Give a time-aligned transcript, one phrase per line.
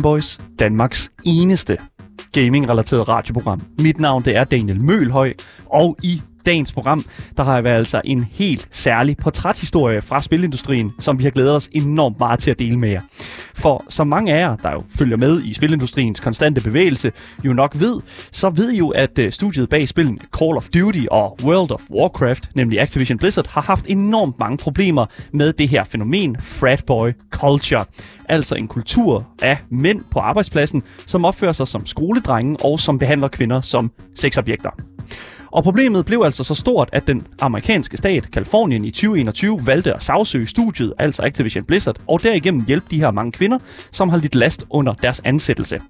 [0.00, 1.78] Gameboys, Danmarks eneste
[2.32, 3.62] gaming-relateret radioprogram.
[3.80, 5.32] Mit navn det er Daniel Mølhøj,
[5.66, 7.04] og i dagens program,
[7.36, 11.68] der har været altså en helt særlig portræthistorie fra spilindustrien, som vi har glædet os
[11.72, 13.00] enormt meget til at dele med jer.
[13.54, 17.12] For som mange af jer, der jo følger med i spilindustriens konstante bevægelse,
[17.44, 18.00] jo nok ved,
[18.32, 21.80] så ved I jo, at øh, studiet bag spillen Call of Duty og World of
[21.90, 27.84] Warcraft, nemlig Activision Blizzard, har haft enormt mange problemer med det her fænomen, fratboy culture.
[28.28, 33.28] Altså en kultur af mænd på arbejdspladsen, som opfører sig som skoledrenge og som behandler
[33.28, 34.70] kvinder som sexobjekter.
[35.50, 40.02] Og problemet blev altså så stort, at den amerikanske stat, Kalifornien, i 2021 valgte at
[40.02, 43.58] sagsøge studiet, altså Activision Blizzard, og derigennem hjælpe de her mange kvinder,
[43.90, 45.80] som har lidt last under deres ansættelse.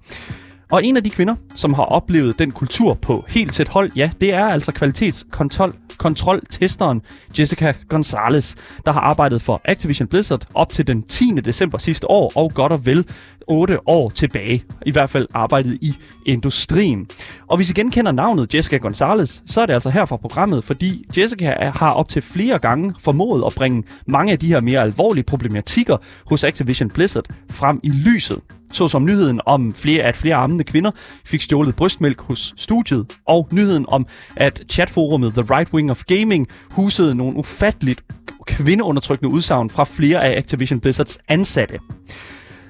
[0.71, 4.09] Og en af de kvinder, som har oplevet den kultur på helt tæt hold, ja,
[4.21, 7.01] det er altså kvalitetskontrol kontroltesteren
[7.39, 8.55] Jessica Gonzalez,
[8.85, 11.25] der har arbejdet for Activision Blizzard op til den 10.
[11.45, 13.05] december sidste år, og godt og vel
[13.47, 14.63] 8 år tilbage.
[14.85, 15.93] I hvert fald arbejdet i
[16.25, 17.07] industrien.
[17.47, 21.05] Og hvis I genkender navnet Jessica Gonzalez, så er det altså her fra programmet, fordi
[21.17, 25.23] Jessica har op til flere gange formået at bringe mange af de her mere alvorlige
[25.23, 28.39] problematikker hos Activision Blizzard frem i lyset
[28.71, 30.91] såsom nyheden om, flere, at flere ammende kvinder
[31.25, 34.05] fik stjålet brystmælk hos studiet, og nyheden om,
[34.35, 38.03] at chatforummet The Right Wing of Gaming husede nogle ufatteligt
[38.45, 41.79] kvindeundertrykkende udsagn fra flere af Activision Blizzards ansatte.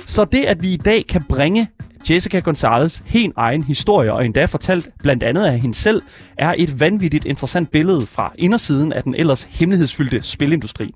[0.06, 1.68] Så det, at vi i dag kan bringe
[2.10, 6.02] Jessica Gonzalez helt egen historie, og endda fortalt blandt andet af hende selv,
[6.38, 10.94] er et vanvittigt interessant billede fra indersiden af den ellers hemmelighedsfyldte spilindustri.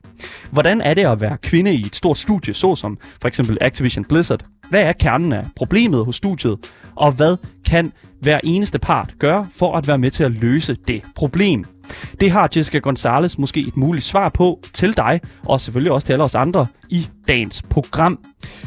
[0.51, 4.45] Hvordan er det at være kvinde i et stort studie, såsom for eksempel Activision Blizzard?
[4.69, 6.57] Hvad er kernen af problemet hos studiet?
[6.95, 7.91] Og hvad kan
[8.25, 11.65] hver eneste part gøre for at være med til at løse det problem?
[12.19, 16.13] Det har Jessica Gonzalez måske et muligt svar på til dig, og selvfølgelig også til
[16.13, 18.19] alle os andre i dagens program.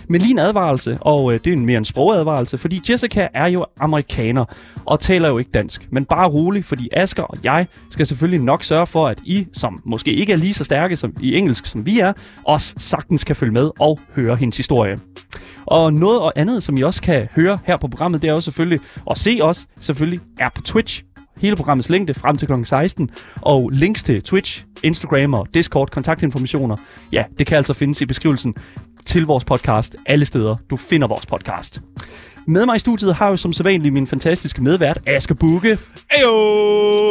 [0.09, 3.67] Men lige en advarelse, og øh, det er mere en sprogadvarelse, fordi Jessica er jo
[3.81, 4.45] amerikaner
[4.85, 5.89] og taler jo ikke dansk.
[5.93, 9.83] Men bare rolig, fordi Asker og jeg skal selvfølgelig nok sørge for, at I, som
[9.85, 12.13] måske ikke er lige så stærke som i engelsk som vi er,
[12.45, 14.99] også sagtens kan følge med og høre hendes historie.
[15.71, 18.41] Og noget og andet, som I også kan høre her på programmet, det er jo
[18.41, 21.03] selvfølgelig, og se os selvfølgelig, er på Twitch
[21.37, 22.65] hele programmets længde frem til kl.
[22.65, 26.77] 16, og links til Twitch, Instagram og Discord, kontaktinformationer,
[27.13, 28.55] ja, det kan altså findes i beskrivelsen
[29.07, 31.81] til vores podcast alle steder, du finder vores podcast.
[32.49, 35.79] Med mig i studiet har jo som sædvanligt min fantastiske medvært, Aske Bukke.
[36.11, 36.31] Ejo!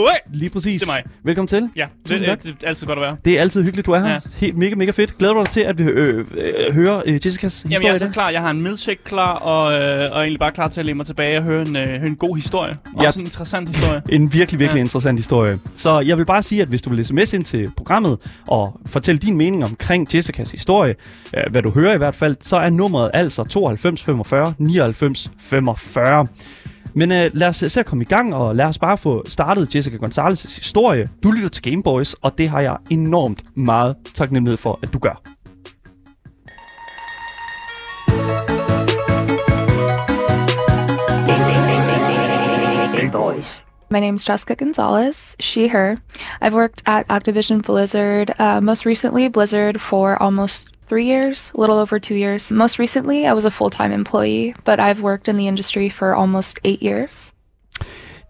[0.07, 0.33] Hey!
[0.39, 0.81] Lige præcis.
[0.81, 1.03] Det er mig.
[1.23, 1.69] Velkommen til.
[1.75, 3.17] Ja, det, det, det er altid godt at være.
[3.25, 4.07] Det er altid hyggeligt, du er her.
[4.09, 4.19] Ja.
[4.37, 5.17] Helt mega, mega fedt.
[5.17, 7.97] Glæder du dig til, at vi øh, øh, hører øh, Jessicas Jamen, jeg historie er
[7.97, 8.29] så klar.
[8.29, 9.83] Jeg har en milkshake klar, og, øh, og
[10.17, 12.15] er egentlig bare klar til at læne mig tilbage og høre en, øh, høre en
[12.15, 12.77] god historie.
[12.95, 13.07] Og Ja.
[13.07, 14.01] også en interessant historie.
[14.09, 14.77] En virkelig, virkelig.
[14.79, 14.83] Ja.
[14.83, 15.59] interessant historie.
[15.75, 18.17] Så jeg vil bare sige, at hvis du vil sms ind til programmet
[18.47, 20.95] og fortælle din mening omkring Jessicas historie,
[21.37, 26.27] øh, hvad du hører i hvert fald, så er nummeret altså 92 45 99 45.
[26.93, 29.75] Men øh, lad os se at komme i gang, og lad os bare få startet
[29.75, 31.09] Jessica Gonzalez' historie.
[31.23, 35.21] Du lytter til Gameboys, og det har jeg enormt meget taknemmelighed for, at du gør.
[42.97, 43.45] Gameboys.
[43.89, 45.95] My name's Jessica Gonzalez, she, her.
[46.41, 51.77] I've worked at Activision Blizzard, uh, most recently Blizzard for almost three years, a little
[51.77, 52.51] over two years.
[52.51, 56.15] Most recently, I was a full time employee, but I've worked in the industry for
[56.15, 57.33] almost eight years.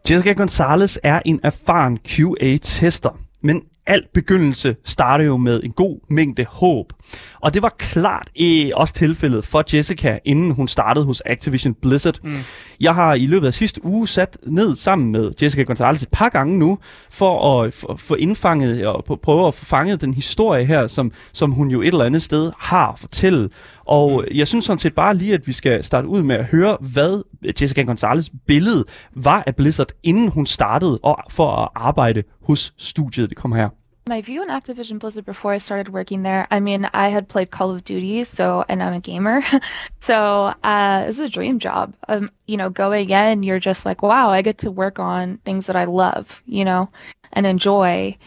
[0.03, 6.46] Jessica Gonzalez er en erfaren QA-tester, men alt begyndelse starter jo med en god mængde
[6.50, 6.94] håb.
[7.40, 12.20] Og det var klart eh, også tilfældet for Jessica, inden hun startede hos Activision Blizzard.
[12.24, 12.31] Mm.
[12.80, 16.30] Jeg har i løbet af sidste uge sat ned sammen med Jessica Gonzalez et par
[16.30, 16.78] gange nu,
[17.12, 21.69] for at få indfanget og prøve at få fanget den historie her, som, som hun
[21.72, 23.50] jo et eller andet sted har at fortælle.
[23.88, 26.78] Og jeg synes sådan set bare lige, at vi skal starte ud med at høre,
[26.80, 27.24] hvad
[27.62, 28.86] Jessica Gonzalez billede
[29.16, 33.30] var af Blizzard, inden hun startede og for at arbejde hos studiet.
[33.30, 33.69] Det kommer her.
[34.10, 37.51] My view on Activision Blizzard before I started working there, I mean, I had played
[37.51, 39.42] Call of Duty, so, and I'm a gamer.
[40.00, 41.94] so, uh, this is a dream job.
[42.07, 45.68] Um, you know, going in, you're just like, wow, I get to work on things
[45.68, 46.89] that I love, you know,
[47.34, 48.18] and enjoy.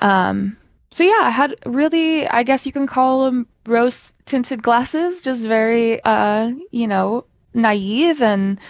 [0.00, 0.56] Um,
[0.94, 5.44] so yeah, I had really, I guess you can call them rose tinted glasses, just
[5.44, 8.60] very, uh, you know, naive and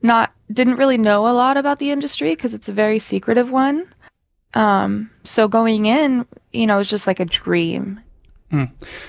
[0.00, 3.84] not, didn't really know a lot about the industry because it's a very secretive one.
[4.54, 8.00] Um, so going in, you know, it was just like a dream.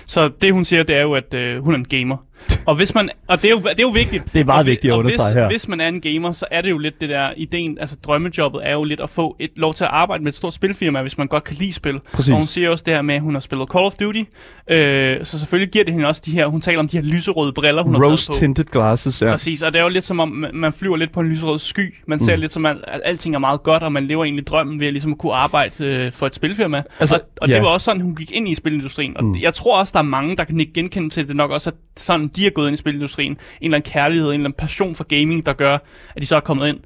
[0.05, 2.17] Så det, hun siger, det er jo, at øh, hun er en gamer.
[2.65, 4.23] Og, hvis man, og det, er jo, det er jo vigtigt.
[4.33, 5.47] Det er meget og, vigtigt at understrege hvis, her.
[5.47, 8.61] hvis man er en gamer, så er det jo lidt det der ideen, altså drømmejobbet
[8.67, 11.17] er jo lidt at få et lov til at arbejde med et stort spilfirma, hvis
[11.17, 11.99] man godt kan lide spil.
[12.13, 12.31] Præcis.
[12.31, 14.21] Og hun siger også det her med, at hun har spillet Call of Duty,
[14.69, 17.53] øh, så selvfølgelig giver det hende også de her, hun taler om de her lyserøde
[17.53, 18.33] briller, hun har taget på.
[18.33, 19.31] Rose-tinted glasses, ja.
[19.31, 21.93] Præcis, og det er jo lidt som om, man- flyver lidt på en lyserød sky.
[22.07, 22.39] Man ser Mm.
[22.41, 25.11] lidt som, at alting er meget godt, og man lever egentlig drømmen ved at ligesom
[25.11, 26.83] at kunne arbejde øh, for et spilfirma.
[26.99, 27.53] Altså, og og ja.
[27.55, 29.17] det var også sådan, hun gik ind i spilindustrien.
[29.17, 29.35] Og mm.
[29.41, 31.75] jeg tror også, der er mange, der kan ikke genkende til det nok også, at
[31.97, 33.31] sådan de er gået ind i spilindustrien.
[33.31, 35.77] En eller anden kærlighed, en eller anden passion for gaming, der gør,
[36.15, 36.79] at de så er kommet ind.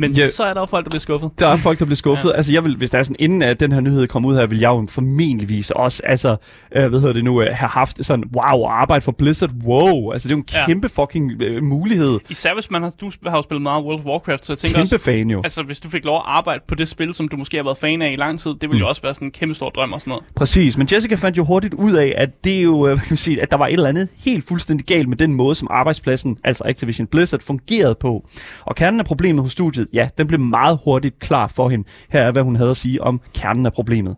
[0.00, 0.28] Men Ja.
[0.30, 1.30] så er der jo folk, der bliver skuffet.
[1.38, 2.28] Der er folk, der bliver skuffet.
[2.30, 2.36] Ja.
[2.36, 4.46] Altså, jeg vil, hvis der er sådan, inden at den her nyhed kom ud her,
[4.46, 6.36] vil jeg jo formentligvis også, altså,
[6.76, 10.10] øh, hvad hedder det nu, øh, have haft sådan, wow, arbejde for Blizzard, wow.
[10.12, 10.66] Altså, det er jo en Ja.
[10.66, 12.18] kæmpe fucking øh, mulighed.
[12.30, 14.74] Især hvis man har, du har jo spillet meget World of Warcraft, så jeg tænker
[14.78, 15.40] Kæmpe også, fan jo.
[15.44, 17.78] altså hvis du fik lov at arbejde på det spil, som du måske har været
[17.78, 18.78] fan af i lang tid, det ville Mm.
[18.80, 20.24] jo også være sådan en kæmpe stor drøm og sådan noget.
[20.36, 23.16] Præcis, men Jessica fandt jo hurtigt ud af, at det er jo, øh, kan man
[23.16, 26.36] sige, at der var et eller andet helt fuldstændig galt med den måde, som arbejdspladsen,
[26.44, 28.28] altså Activision Blizzard, fungerede på.
[28.62, 31.88] Og kernen af problemet hos studiet, ja, den blev meget hurtigt klar for hende.
[32.08, 34.16] Her er, hvad hun havde at sige om kernen af problemet.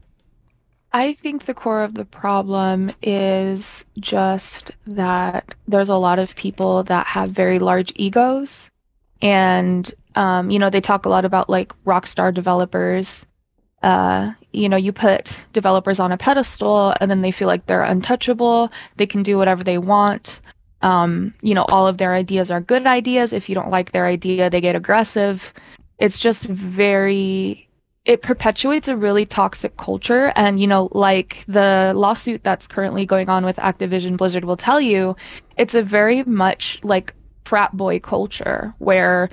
[0.95, 6.85] I think the core of the problem is just that there's a lot of people
[6.85, 8.71] that have very large egos.
[9.23, 13.25] And, um, you know, they talk a lot about like rockstar developers.
[13.83, 17.83] Uh, you know, you put developers on a pedestal and then they feel like they're
[17.83, 18.71] untouchable.
[18.97, 20.41] They can do whatever they want.
[20.83, 23.33] Um, you know, all of their ideas are good ideas.
[23.33, 25.53] If you don't like their idea, they get aggressive.
[25.99, 27.69] It's just very
[28.05, 33.29] it perpetuates a really toxic culture and you know like the lawsuit that's currently going
[33.29, 35.15] on with Activision Blizzard will tell you
[35.57, 37.15] it's a very much like
[37.45, 39.31] frat boy culture where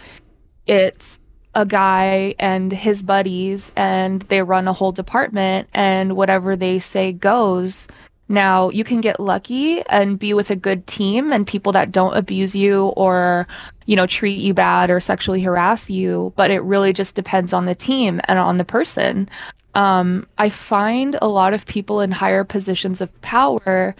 [0.67, 1.19] it's
[1.55, 7.11] a guy and his buddies and they run a whole department and whatever they say
[7.11, 7.87] goes
[8.29, 12.15] now you can get lucky and be with a good team and people that don't
[12.15, 13.47] abuse you or
[13.85, 17.65] you know treat you bad or sexually harass you but it really just depends on
[17.65, 19.27] the team and on the person.
[19.75, 23.95] Um, i find a lot of people in higher positions of power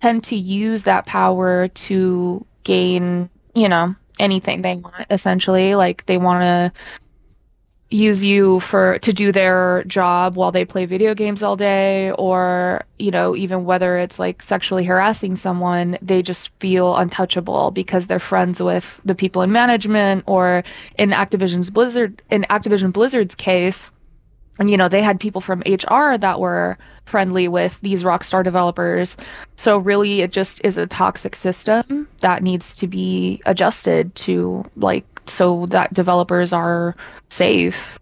[0.00, 5.74] tend to use that power to gain you know anything they want essentially.
[5.74, 6.72] Like they want to
[7.90, 12.82] use you for to do their job while they play video games all day or
[12.98, 18.18] you know even whether it's like sexually harassing someone they just feel untouchable because they're
[18.18, 20.64] friends with the people in management or
[20.98, 23.90] in Activision's Blizzard in Activision Blizzard's case
[24.58, 29.16] and you know they had people from HR that were friendly with these rockstar developers.
[29.56, 35.13] So really it just is a toxic system that needs to be adjusted to like
[35.26, 36.94] so that developers are
[37.28, 37.98] safe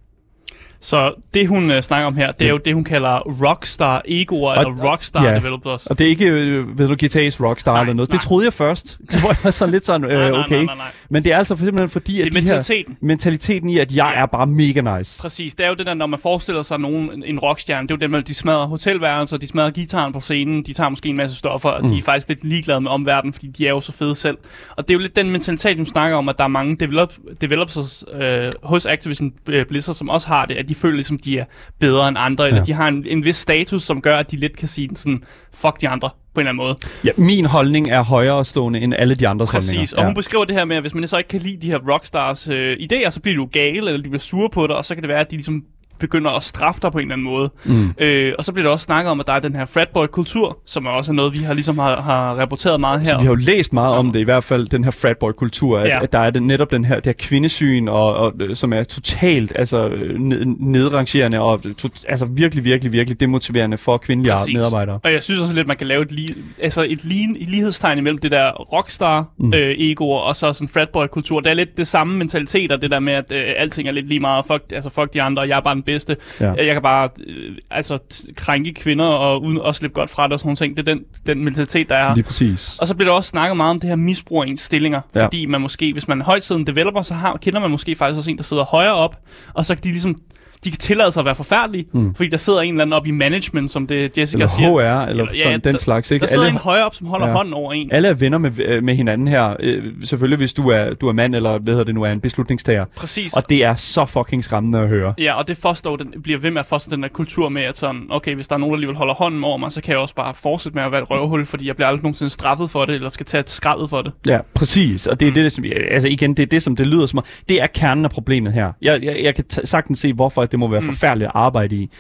[0.83, 4.55] Så det, hun øh, snakker om her, det er jo det, hun kalder rockstar egoer,
[4.55, 5.35] eller rockstar ja.
[5.35, 5.87] developers.
[5.87, 8.11] Og det er ikke, øh, ved du, GTA's Rockstar Nej, eller noget.
[8.11, 8.17] nej.
[8.19, 8.99] Det troede jeg først.
[9.11, 10.55] Det var jeg sådan lidt sådan, øh, Nej, nej, okay.
[10.57, 10.87] nej, nej, nej.
[11.09, 12.97] Men det er altså simpelthen fordi, at Det er de her, mentaliteten.
[13.01, 15.23] mentaliteten i, at jeg er bare mega nice.
[15.23, 17.97] Præcis, det er jo det der, når man forestiller sig nogen, en- rockstjerne, det er
[17.97, 21.17] jo dem, at de smadrer hotelværelser, de smadrer gitaren på scenen, de tager måske en
[21.17, 21.91] masse stoffer, og mm.
[21.93, 24.39] de er faktisk lidt ligeglade med omverdenen, fordi de er jo så fede selv.
[24.77, 27.13] Og det er jo lidt den mentalitet, du snakker om, at der er mange develop,
[27.41, 31.39] developers øh, hos Activision øh, Blizzard, som også har det, at de føler ligesom, de
[31.39, 31.45] er
[31.81, 32.65] bedre end andre, eller Ja.
[32.65, 35.23] de har en, en vis status, som gør, at de lidt kan sige sådan,
[35.55, 36.77] fuck de andre, på en eller anden måde.
[37.05, 39.97] Ja, min holdning er højere stående end alle de andres Præcis, holdninger.
[39.99, 41.79] og hun beskriver det her med, at hvis man så ikke kan lide de her
[41.93, 44.95] rockstars øh, idéer, så bliver du gale, eller de bliver sure på dig, og så
[44.95, 45.65] kan det være, at de ligesom
[45.99, 47.51] begynder at straffe dig på en eller anden måde.
[47.65, 47.95] Mm.
[47.99, 50.87] Øh, og så bliver der også snakket om, at der er den her fratboy-kultur, som
[50.87, 53.07] er også noget, vi har ligesom har, har rapporteret meget her.
[53.07, 55.89] Så vi har jo læst meget om det, i hvert fald den her fratboy-kultur, at,
[55.89, 56.03] ja.
[56.03, 58.85] At der er den, netop den her, det her kvindesyn, og, og, øh, som er
[58.85, 64.55] totalt altså, øh, ned, nedrangerende, og to, altså virkelig, virkelig, virkelig demotiverende for kvindelige Præcis.
[64.55, 65.01] medarbejdere.
[65.03, 67.99] Og jeg synes også lidt, man kan lave et, li- altså et, li- et lighedstegn
[67.99, 71.41] imellem det der rockstar-egoer og så sådan fratboy-kultur.
[71.41, 74.21] Det er lidt det samme mentaliteter, det der med, at øh, alting er lidt lige
[74.21, 76.17] meget, fuck, altså fuck de andre, og jeg er bare den bedste.
[76.41, 76.53] Ja.
[76.53, 77.99] Jeg kan bare øh, altså,
[78.37, 80.77] krænke kvinder og uden at slippe godt fra det og sådan nogle ting.
[80.77, 82.15] Det er den, den mentalitet, der er.
[82.15, 82.79] Lige præcis.
[82.79, 85.01] Og så bliver der også snakket meget om det her misbrug af ens stillinger.
[85.15, 85.25] Ja.
[85.25, 88.31] Fordi man måske, hvis man er højtidende developer, så har, kender man måske faktisk også
[88.31, 89.17] en, der sidder højere op.
[89.55, 90.17] Og så kan de ligesom,
[90.65, 91.87] de kan tillade sig at være forfærdelige.
[91.93, 92.15] Mm.
[92.15, 94.69] Fordi der sidder en eller anden op i management, som det Jessica Eller siger.
[94.69, 96.11] HR, eller, Eller- ja, sådan den der- slags.
[96.11, 96.23] Ikke?
[96.23, 97.33] Der sidder Alle, en højere op, som holder Ja.
[97.33, 97.93] hånden over en.
[97.93, 99.57] alle er venner med, øh, med hinanden her.
[99.61, 102.21] Øh, selvfølgelig, hvis du er, du er mand, eller hvad hedder det nu, er en
[102.21, 102.85] beslutningstager.
[102.97, 103.33] Præcis.
[103.33, 105.15] Og det er så fucking skræmmende at høre.
[105.19, 107.79] Ja, og det forstår, den bliver ved med at forstå den der kultur med, at
[107.79, 109.99] sådan, okay, hvis der er nogen, der alligevel holder hånden over mig, så kan jeg
[109.99, 112.85] også bare fortsætte med at være et røvhul, fordi jeg bliver aldrig nogensinde straffet for
[112.85, 114.13] det, eller skal tage et skraldet for det.
[114.27, 115.07] Ja, præcis.
[115.07, 115.35] Og det er Mm.
[115.35, 117.25] det, som, altså igen, det er det, som det lyder som om.
[117.49, 118.73] Det er kernen af problemet her.
[118.83, 120.87] Jeg, jeg, jeg kan sagtens se, hvorfor det må være Mm.
[120.87, 121.91] forfærdeligt at arbejde i.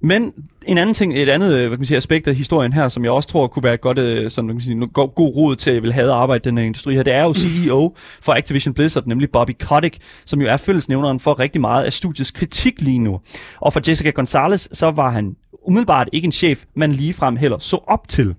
[0.00, 0.32] Men
[0.66, 3.12] en anden ting, et andet hvad kan man sige, aspekt af historien her, som jeg
[3.12, 5.70] også tror kunne være et godt, øh, sådan, kan man sige, god, god råd til
[5.70, 8.74] at vil have arbejde i den her industri her, det er jo CEO for Activision
[8.74, 12.98] Blizzard, nemlig Bobby Kotick, som jo er fællesnævneren for rigtig meget af studiets kritik lige
[12.98, 13.20] nu.
[13.60, 17.78] Og for Jessica Gonzalez, så var han umiddelbart ikke en chef, man ligefrem heller så
[17.86, 18.34] op til.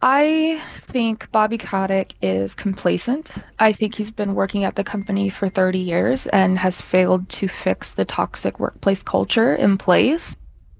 [0.00, 3.32] I think Bobby Kotick is complacent.
[3.58, 7.48] I think he's been working at the company for 30 years and has failed to
[7.48, 10.36] fix the toxic workplace culture in place.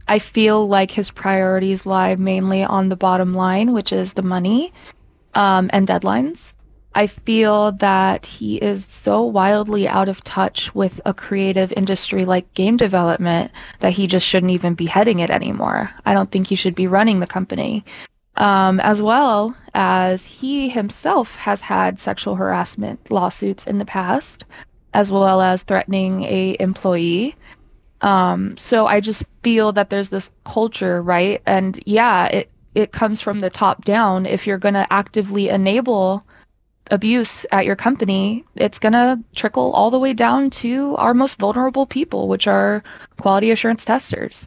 [0.07, 4.73] I feel like his priorities lie mainly on the bottom line, which is the money
[5.35, 6.53] um, and deadlines.
[6.95, 12.53] I feel that he is so wildly out of touch with a creative industry like
[12.55, 15.91] game development that he just shouldn't even be heading it anymore.
[16.07, 17.85] I don't think he should be running the company.
[18.39, 24.45] Um, as well as he himself has had sexual harassment lawsuits in the past,
[24.95, 27.35] as well as threatening a employee.
[28.01, 31.43] Um, so I just feel that there's this culture, right?
[31.47, 34.25] And yeah, it it comes from the top down.
[34.25, 36.25] If you're going to actively enable
[36.93, 41.39] abuse at your company, it's going to trickle all the way down to our most
[41.39, 42.85] vulnerable people, which are
[43.21, 44.47] quality assurance testers.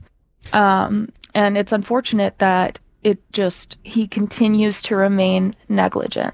[0.54, 6.34] Um, and it's unfortunate that it just he continues to remain negligent.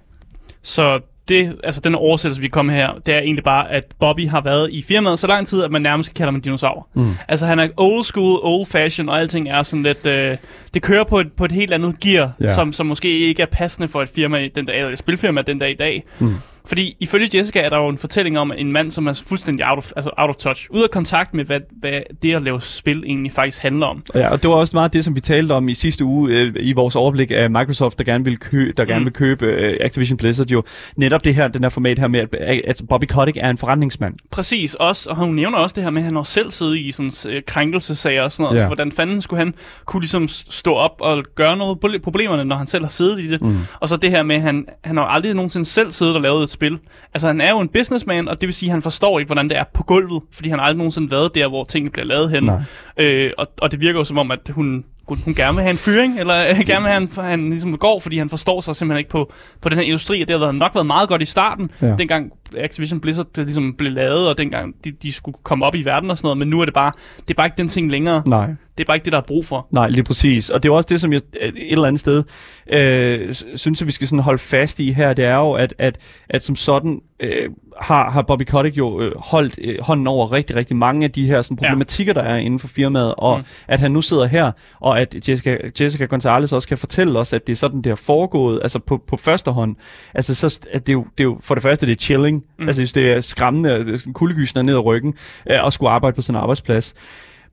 [0.61, 4.41] Så det, altså den oversættelse, vi kommer her, det er egentlig bare, at Bobby har
[4.41, 6.87] været i firmaet så lang tid, at man nærmest kalder ham en dinosaur.
[6.93, 7.11] Mm.
[7.27, 10.37] Altså han er old school, old fashion, og alting er sådan lidt, øh,
[10.73, 12.55] det kører på et, på et helt andet gear, yeah.
[12.55, 15.59] som, som måske ikke er passende for et firma, den dag, eller et spilfirma den
[15.59, 16.03] dag i dag.
[16.19, 16.35] Mm.
[16.67, 19.77] Fordi ifølge Jessica er der jo en fortælling om en mand, som er fuldstændig out
[19.77, 20.67] of, altså out of touch.
[20.69, 24.03] Ud af kontakt med, hvad, hvad det at lave spil egentlig faktisk handler om.
[24.15, 26.53] Ja, og det var også meget det, som vi talte om i sidste uge øh,
[26.59, 29.05] i vores overblik af Microsoft, der gerne vil, kø- der gerne mm.
[29.05, 30.63] vil købe øh, Activision Blizzard jo.
[30.95, 34.13] Netop det her, den her format her med, at, at Bobby Kotick er en forretningsmand.
[34.31, 36.91] Præcis, også, og hun nævner også det her med, at han har selv siddet i
[36.91, 38.59] sådan øh, krænkelsesager og sådan noget.
[38.59, 38.67] Ja.
[38.67, 39.53] Hvordan fanden skulle han
[39.85, 43.29] kunne ligesom stå op og gøre noget på problemerne, når han selv har siddet i
[43.29, 43.41] det.
[43.41, 43.57] Mm.
[43.79, 46.43] Og så det her med, at han, han har aldrig nogensinde selv siddet og lavet
[46.43, 46.79] et spil.
[47.13, 49.49] Altså han er jo en businessman, og det vil sige, at han forstår ikke, hvordan
[49.49, 52.49] det er på gulvet, fordi han aldrig nogensinde været der, hvor tingene bliver lavet hen.
[52.97, 54.85] Øh, og, og det virker jo som om, at hun,
[55.15, 57.99] hun gerne vil have en fyring, eller øh, gerne vil have, en, han ligesom går,
[57.99, 60.75] fordi han forstår sig simpelthen ikke på, på den her industri, og det har nok
[60.75, 61.95] været meget godt i starten, ja.
[61.97, 65.81] dengang Activision Blizzard det ligesom blev lavet, og dengang de, de skulle komme op i
[65.81, 67.91] verden og sådan noget, men nu er det bare, det er bare ikke den ting
[67.91, 68.23] længere.
[68.25, 68.47] Nej.
[68.77, 69.67] Det er bare ikke det, der er brug for.
[69.71, 70.49] Nej, lige præcis.
[70.49, 72.23] Og det er også det, som jeg et eller andet sted
[72.69, 75.97] øh, synes, at vi skal sådan holde fast i her, det er jo, at, at,
[76.29, 77.49] at som sådan øh,
[77.81, 81.27] har, har Bobby Kotick jo øh, holdt øh, hånden over rigtig, rigtig mange af de
[81.27, 82.21] her sådan, problematikker, ja.
[82.21, 83.43] der er inden for firmaet, og mm.
[83.67, 87.47] at han nu sidder her, og at Jessica, Jessica Gonzalez også kan fortælle os, at
[87.47, 89.75] det er sådan, det har foregået, altså på, på første hånd.
[90.13, 92.43] Altså, så, at det, er jo, det er jo, for det første, det er chilling.
[92.59, 92.67] Mm.
[92.67, 95.13] Altså, det er skræmmende, kuldegysende ned ad ryggen,
[95.51, 96.93] øh, og skulle arbejde på sin arbejdsplads.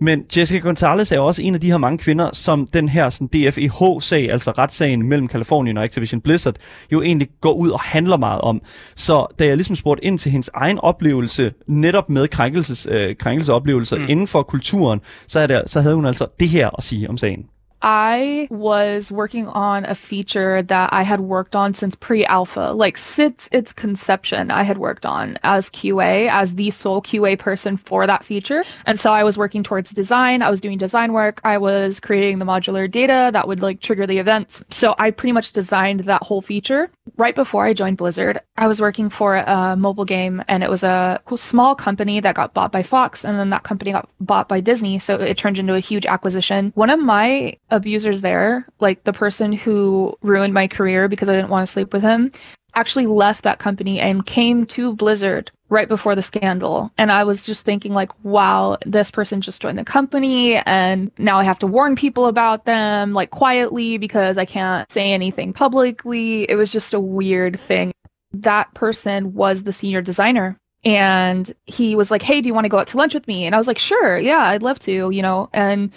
[0.01, 3.29] Men Jessica Gonzalez er også en af de her mange kvinder, som den her sådan
[3.29, 6.55] DFEH-sag, altså retssagen mellem Kalifornien og Activision Blizzard,
[6.93, 8.63] jo egentlig går ud og handler meget om.
[8.97, 13.99] Så da jeg ligesom spurgte ind til hendes egen oplevelse, netop med krænkelses, øh, krænkelseoplevelser
[13.99, 14.07] mm.
[14.09, 17.17] inden for kulturen, så, er det, så havde hun altså det her at sige om
[17.17, 17.54] sagen.
[17.87, 22.97] I was working on a feature that I had worked on since pre alpha, like
[22.97, 28.07] since its conception, I had worked on as QA, as the sole QA person for
[28.07, 28.65] that feature.
[28.87, 30.41] And so I was working towards design.
[30.41, 31.43] I was doing design work.
[31.45, 34.65] I was creating the modular data that would like trigger the events.
[34.71, 36.91] So I pretty much designed that whole feature.
[37.17, 40.83] Right before I joined Blizzard, I was working for a mobile game and it was
[40.83, 44.61] a small company that got bought by Fox and then that company got bought by
[44.61, 44.99] Disney.
[44.99, 46.73] So it turned into a huge acquisition.
[46.75, 51.51] One of my abusers there, like the person who ruined my career because I didn't
[51.51, 52.33] want to sleep with him,
[52.75, 56.91] actually left that company and came to Blizzard right before the scandal.
[56.99, 61.39] And I was just thinking like, wow, this person just joined the company and now
[61.39, 66.45] I have to warn people about them like quietly because I can't say anything publicly.
[66.45, 67.93] It was just a weird thing.
[68.33, 72.69] That person was the senior designer and he was like, "Hey, do you want to
[72.69, 75.11] go out to lunch with me?" And I was like, "Sure, yeah, I'd love to,"
[75.11, 75.49] you know.
[75.53, 75.91] And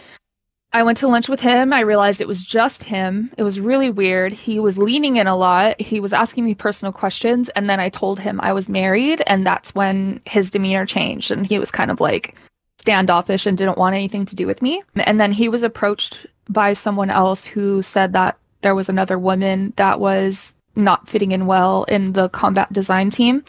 [0.73, 1.71] I went to lunch with him.
[1.71, 3.31] I realized it was just him.
[3.37, 4.33] It was really weird.
[4.33, 5.79] He was leaning in a lot.
[5.79, 7.49] He was asking me personal questions.
[7.49, 9.23] And then I told him I was married.
[9.27, 11.31] And that's when his demeanor changed.
[11.31, 12.35] And he was kind of like
[12.79, 14.83] standoffish and didn't want anything to do with me.
[14.95, 19.73] And then he was approached by someone else who said that there was another woman
[19.77, 23.43] that was not fitting in well in the combat design team.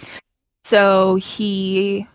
[0.65, 2.07] So he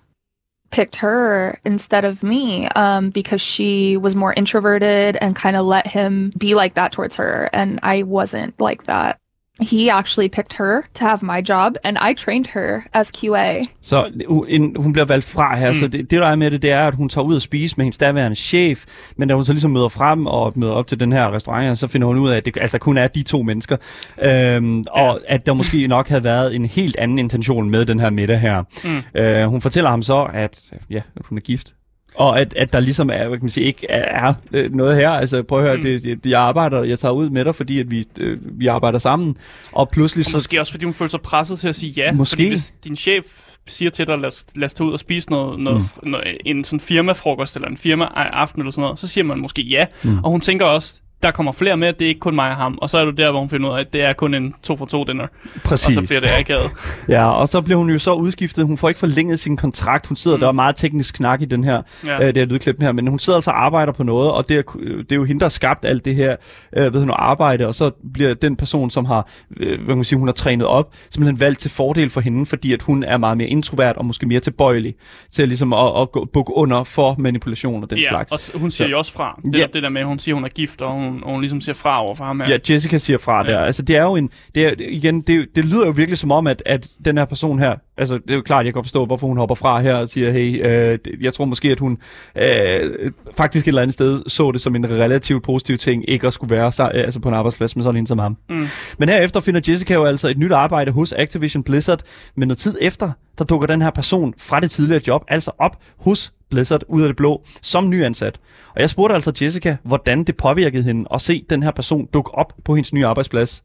[0.73, 5.85] picked her instead of me um, because she was more introverted and kind of let
[5.85, 7.47] him be like that towards her.
[7.53, 9.19] And I wasn't like that.
[9.61, 13.63] He actually picked her to have my job, and I trained her as QA.
[13.81, 14.11] Så
[14.47, 15.73] en, hun bliver valgt fra her, mm.
[15.73, 17.77] så det, det der er med det, det er, at hun tager ud og spise
[17.77, 18.85] med hendes daværende chef,
[19.17, 21.87] men da hun så ligesom møder frem og møder op til den her restaurant, så
[21.87, 23.77] finder hun ud af, at det altså kun er de to mennesker,
[24.21, 28.09] øhm, og at der måske nok havde været en helt anden intention med den her
[28.09, 28.63] middag her.
[28.83, 29.21] Mm.
[29.21, 31.73] Øh, hun fortæller ham så, at ja, hun er gift.
[32.15, 35.09] Og at, at der ligesom er, hvad kan man sige, ikke er, øh, noget her.
[35.09, 35.81] Altså prøv at høre, mm.
[35.81, 38.99] det, det, jeg arbejder, jeg tager ud med dig, fordi at vi, øh, vi arbejder
[38.99, 39.37] sammen.
[39.71, 40.37] Og pludselig Og så...
[40.37, 42.11] måske også, fordi hun føler sig presset til at sige ja.
[42.11, 42.29] Måske.
[42.29, 43.25] Fordi hvis din chef
[43.67, 46.09] siger til dig, lad os, lad os tage ud og spise noget, noget, mm.
[46.09, 49.85] noget, en sådan firmafrokost eller en firma-aften eller sådan noget, så siger man måske ja.
[50.03, 50.17] Mm.
[50.23, 52.77] Og hun tænker også, der kommer flere med, det er ikke kun mig og ham.
[52.81, 54.53] Og så er du der, hvor hun finder ud af, at det er kun en
[54.63, 55.27] to for to dinner.
[55.63, 55.97] Præcis.
[55.97, 56.71] Og så bliver det akavet.
[57.09, 58.65] Ja, og så bliver hun jo så udskiftet.
[58.67, 60.07] Hun får ikke forlænget sin kontrakt.
[60.07, 60.41] Hun sidder, mm.
[60.41, 62.19] der er meget teknisk knak i den her, Ja.
[62.19, 64.57] øh, det her lydklip her, men hun sidder altså og arbejder på noget, og det
[64.57, 64.61] er,
[64.99, 66.35] det er jo hende, der har skabt alt det her
[66.77, 70.03] øh, ved hun, arbejde, og så bliver den person, som har, øh, hvad kan man
[70.03, 73.17] sige, hun har trænet op, simpelthen valgt til fordel for hende, fordi at hun er
[73.17, 74.95] meget mere introvert og måske mere tilbøjelig
[75.31, 78.49] til ligesom at, at bukke under for manipulation og den ja, slags.
[78.49, 79.39] og hun siger Så- jo også fra.
[79.45, 79.59] Det, Ja.
[79.59, 79.65] ja.
[79.73, 81.61] det der med, at hun siger, at hun er gift, og hun, og hun ligesom
[81.61, 82.47] siger fra over for ham her.
[82.49, 83.59] Ja, Jessica siger fra der.
[83.59, 84.29] Altså, det er jo en...
[84.55, 87.59] Det er, igen, det, det lyder jo virkelig som om, at, at den her person
[87.59, 87.75] her...
[87.97, 90.31] Altså, det er jo klart, jeg kan forstå, hvorfor hun hopper fra her og siger,
[90.31, 91.97] hey, øh, jeg tror måske, at hun
[92.37, 96.33] øh, faktisk et eller andet sted så det som en relativt positiv ting, ikke at
[96.33, 98.37] skulle være så, altså på en arbejdsplads med sådan en som ham.
[98.49, 98.65] Mm.
[98.97, 101.99] Men herefter finder Jessica jo altså et nyt arbejde hos Activision Blizzard,
[102.35, 105.77] men noget tid efter, der dukker den her person fra det tidligere job altså op
[105.97, 108.39] hos Blizzard ud af det blå som nyansat.
[108.75, 112.31] Og jeg spurgte altså Jessica, hvordan det påvirkede hende at se den her person dukke
[112.31, 113.63] op på hendes nye arbejdsplads.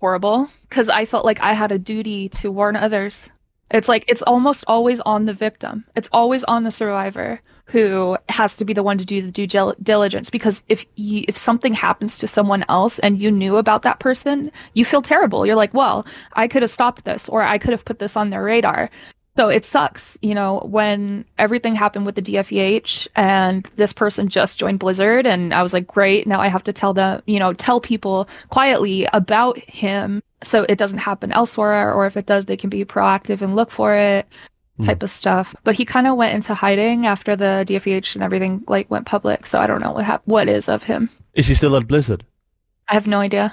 [0.00, 3.30] Horrible, because I felt like I had a duty to warn others.
[3.74, 5.84] It's like it's almost always on the victim.
[5.98, 7.38] It's always on the survivor
[7.72, 9.46] who has to be the one to do the due
[9.82, 10.30] diligence.
[10.30, 14.50] Because if you, if something happens to someone else and you knew about that person,
[14.72, 15.44] you feel terrible.
[15.44, 18.30] You're like, well, I could have stopped this, or I could have put this on
[18.30, 18.88] their radar.
[19.38, 24.58] So it sucks, you know, when everything happened with the DFEH and this person just
[24.58, 27.52] joined Blizzard and I was like, great, now I have to tell them, you know,
[27.52, 32.56] tell people quietly about him so it doesn't happen elsewhere or if it does they
[32.56, 34.26] can be proactive and look for it
[34.78, 34.86] hmm.
[34.86, 35.54] type of stuff.
[35.62, 39.46] But he kind of went into hiding after the DFEH and everything like went public,
[39.46, 41.10] so I don't know what hap- what is of him.
[41.34, 42.26] Is he still at Blizzard?
[42.88, 43.52] I have no idea.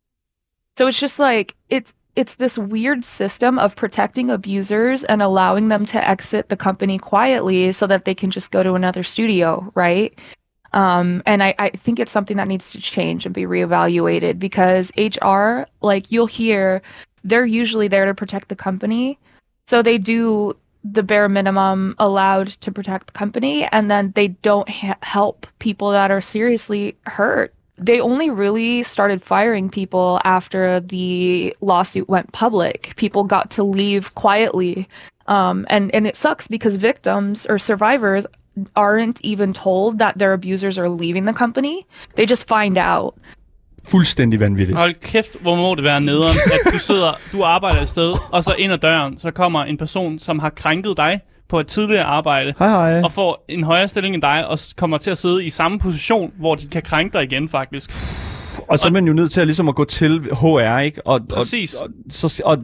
[0.78, 5.84] so it's just like it's it's this weird system of protecting abusers and allowing them
[5.86, 10.16] to exit the company quietly so that they can just go to another studio, right?
[10.72, 14.92] Um, and I, I think it's something that needs to change and be reevaluated because
[14.96, 16.82] HR, like you'll hear,
[17.22, 19.18] they're usually there to protect the company.
[19.66, 24.68] So they do the bare minimum allowed to protect the company, and then they don't
[24.68, 27.53] ha- help people that are seriously hurt.
[27.78, 32.94] They only really started firing people after the lawsuit went public.
[32.96, 34.86] People got to leave quietly.
[35.26, 38.26] Um, and, and it sucks because victims or survivors
[38.76, 41.86] aren't even told that their abusers are leaving the company.
[42.14, 43.14] They just find out.
[43.84, 44.78] Fuldstændig vanvittigt.
[44.78, 48.44] Hold kæft, hvor må det være nederen, at du sidder, du arbejder et sted, og
[48.44, 52.04] så ind ad døren, så kommer en person, som har krænket dig på et tidligere
[52.04, 53.00] arbejde, Hej hej.
[53.04, 56.32] og får en højere stilling end dig, og kommer til at sidde i samme position,
[56.38, 57.90] hvor de kan krænke dig igen, faktisk.
[58.68, 61.06] Og så er man jo nødt til at, ligesom at gå til HR, ikke?
[61.06, 61.74] Og, Præcis.
[61.74, 62.58] Og, og, så, og,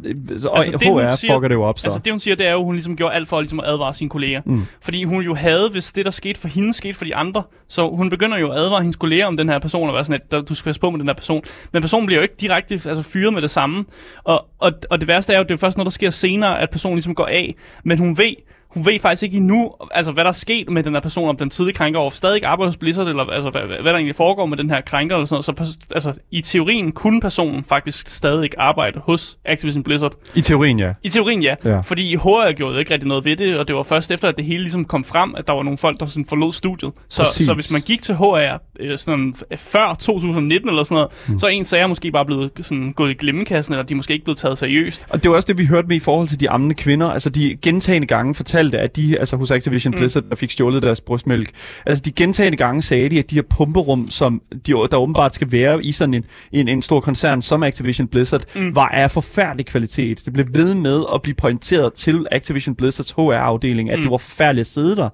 [0.44, 1.86] og Altså, det, HR siger- fucker det jo op, så.
[1.86, 3.66] Altså det hun siger, det er jo, at hun ligesom gjorde alt for ligesom, at
[3.68, 4.40] advare sine kolleger.
[4.46, 4.62] Mm.
[4.82, 7.42] Fordi hun jo havde, hvis det der skete for hende, skete for de andre.
[7.68, 10.20] Så hun begynder jo at advare hendes kolleger om den her person, og være sådan,
[10.24, 11.42] at "Der- du skal passe på med den her person.
[11.72, 13.84] Men personen bliver jo ikke direkte altså, fyret med det samme.
[14.24, 16.60] Og, og, og det værste er jo, at det er først noget, der sker senere,
[16.60, 17.54] at personen ligesom går af.
[17.84, 18.34] Men hun ved,
[18.74, 21.36] hun ved faktisk ikke endnu, altså hvad der er sket med den her person, om
[21.36, 24.46] den tidlige krænker over stadig arbejder hos Blizzard, eller altså, hvad, hvad, der egentlig foregår
[24.46, 25.68] med den her krænker, eller sådan noget.
[25.68, 30.12] Så altså, i teorien kunne personen faktisk stadig arbejde hos Activision Blizzard.
[30.34, 30.92] I teorien, ja.
[31.02, 31.80] I teorien ja, Ja.
[31.80, 34.36] fordi HR gjorde jo ikke rigtig noget ved det, og det var først efter, at
[34.36, 36.92] det hele ligesom kom frem, at der var nogle folk, der sådan forlod studiet.
[37.08, 37.46] Så, Præcis.
[37.46, 41.38] så hvis man gik til HR øh, sådan, før 2019 eller sådan noget, mm.
[41.38, 44.12] så er en sager måske bare blevet sådan, gået i glemmekassen, eller de er måske
[44.12, 45.06] ikke blevet taget seriøst.
[45.08, 47.10] Og det var også det, vi hørte med i forhold til de ammende kvinder.
[47.10, 51.00] Altså, de gentagende gange fortalte, at de, altså hos Activision Blizzard, der fik stjålet deres
[51.00, 51.50] brystmælk.
[51.86, 55.52] Altså, de gentagende gange sagde de, at de her pumperum, som de, der åbenbart skal
[55.52, 58.74] være i sådan en, en, en stor koncern som Activision Blizzard, mm.
[58.74, 60.24] var af forfærdelig kvalitet.
[60.24, 64.02] Det blev ved med at blive pointeret til Activision Blizzards HR-afdeling, at mm.
[64.02, 65.08] det var forfærdeligt at sidde der.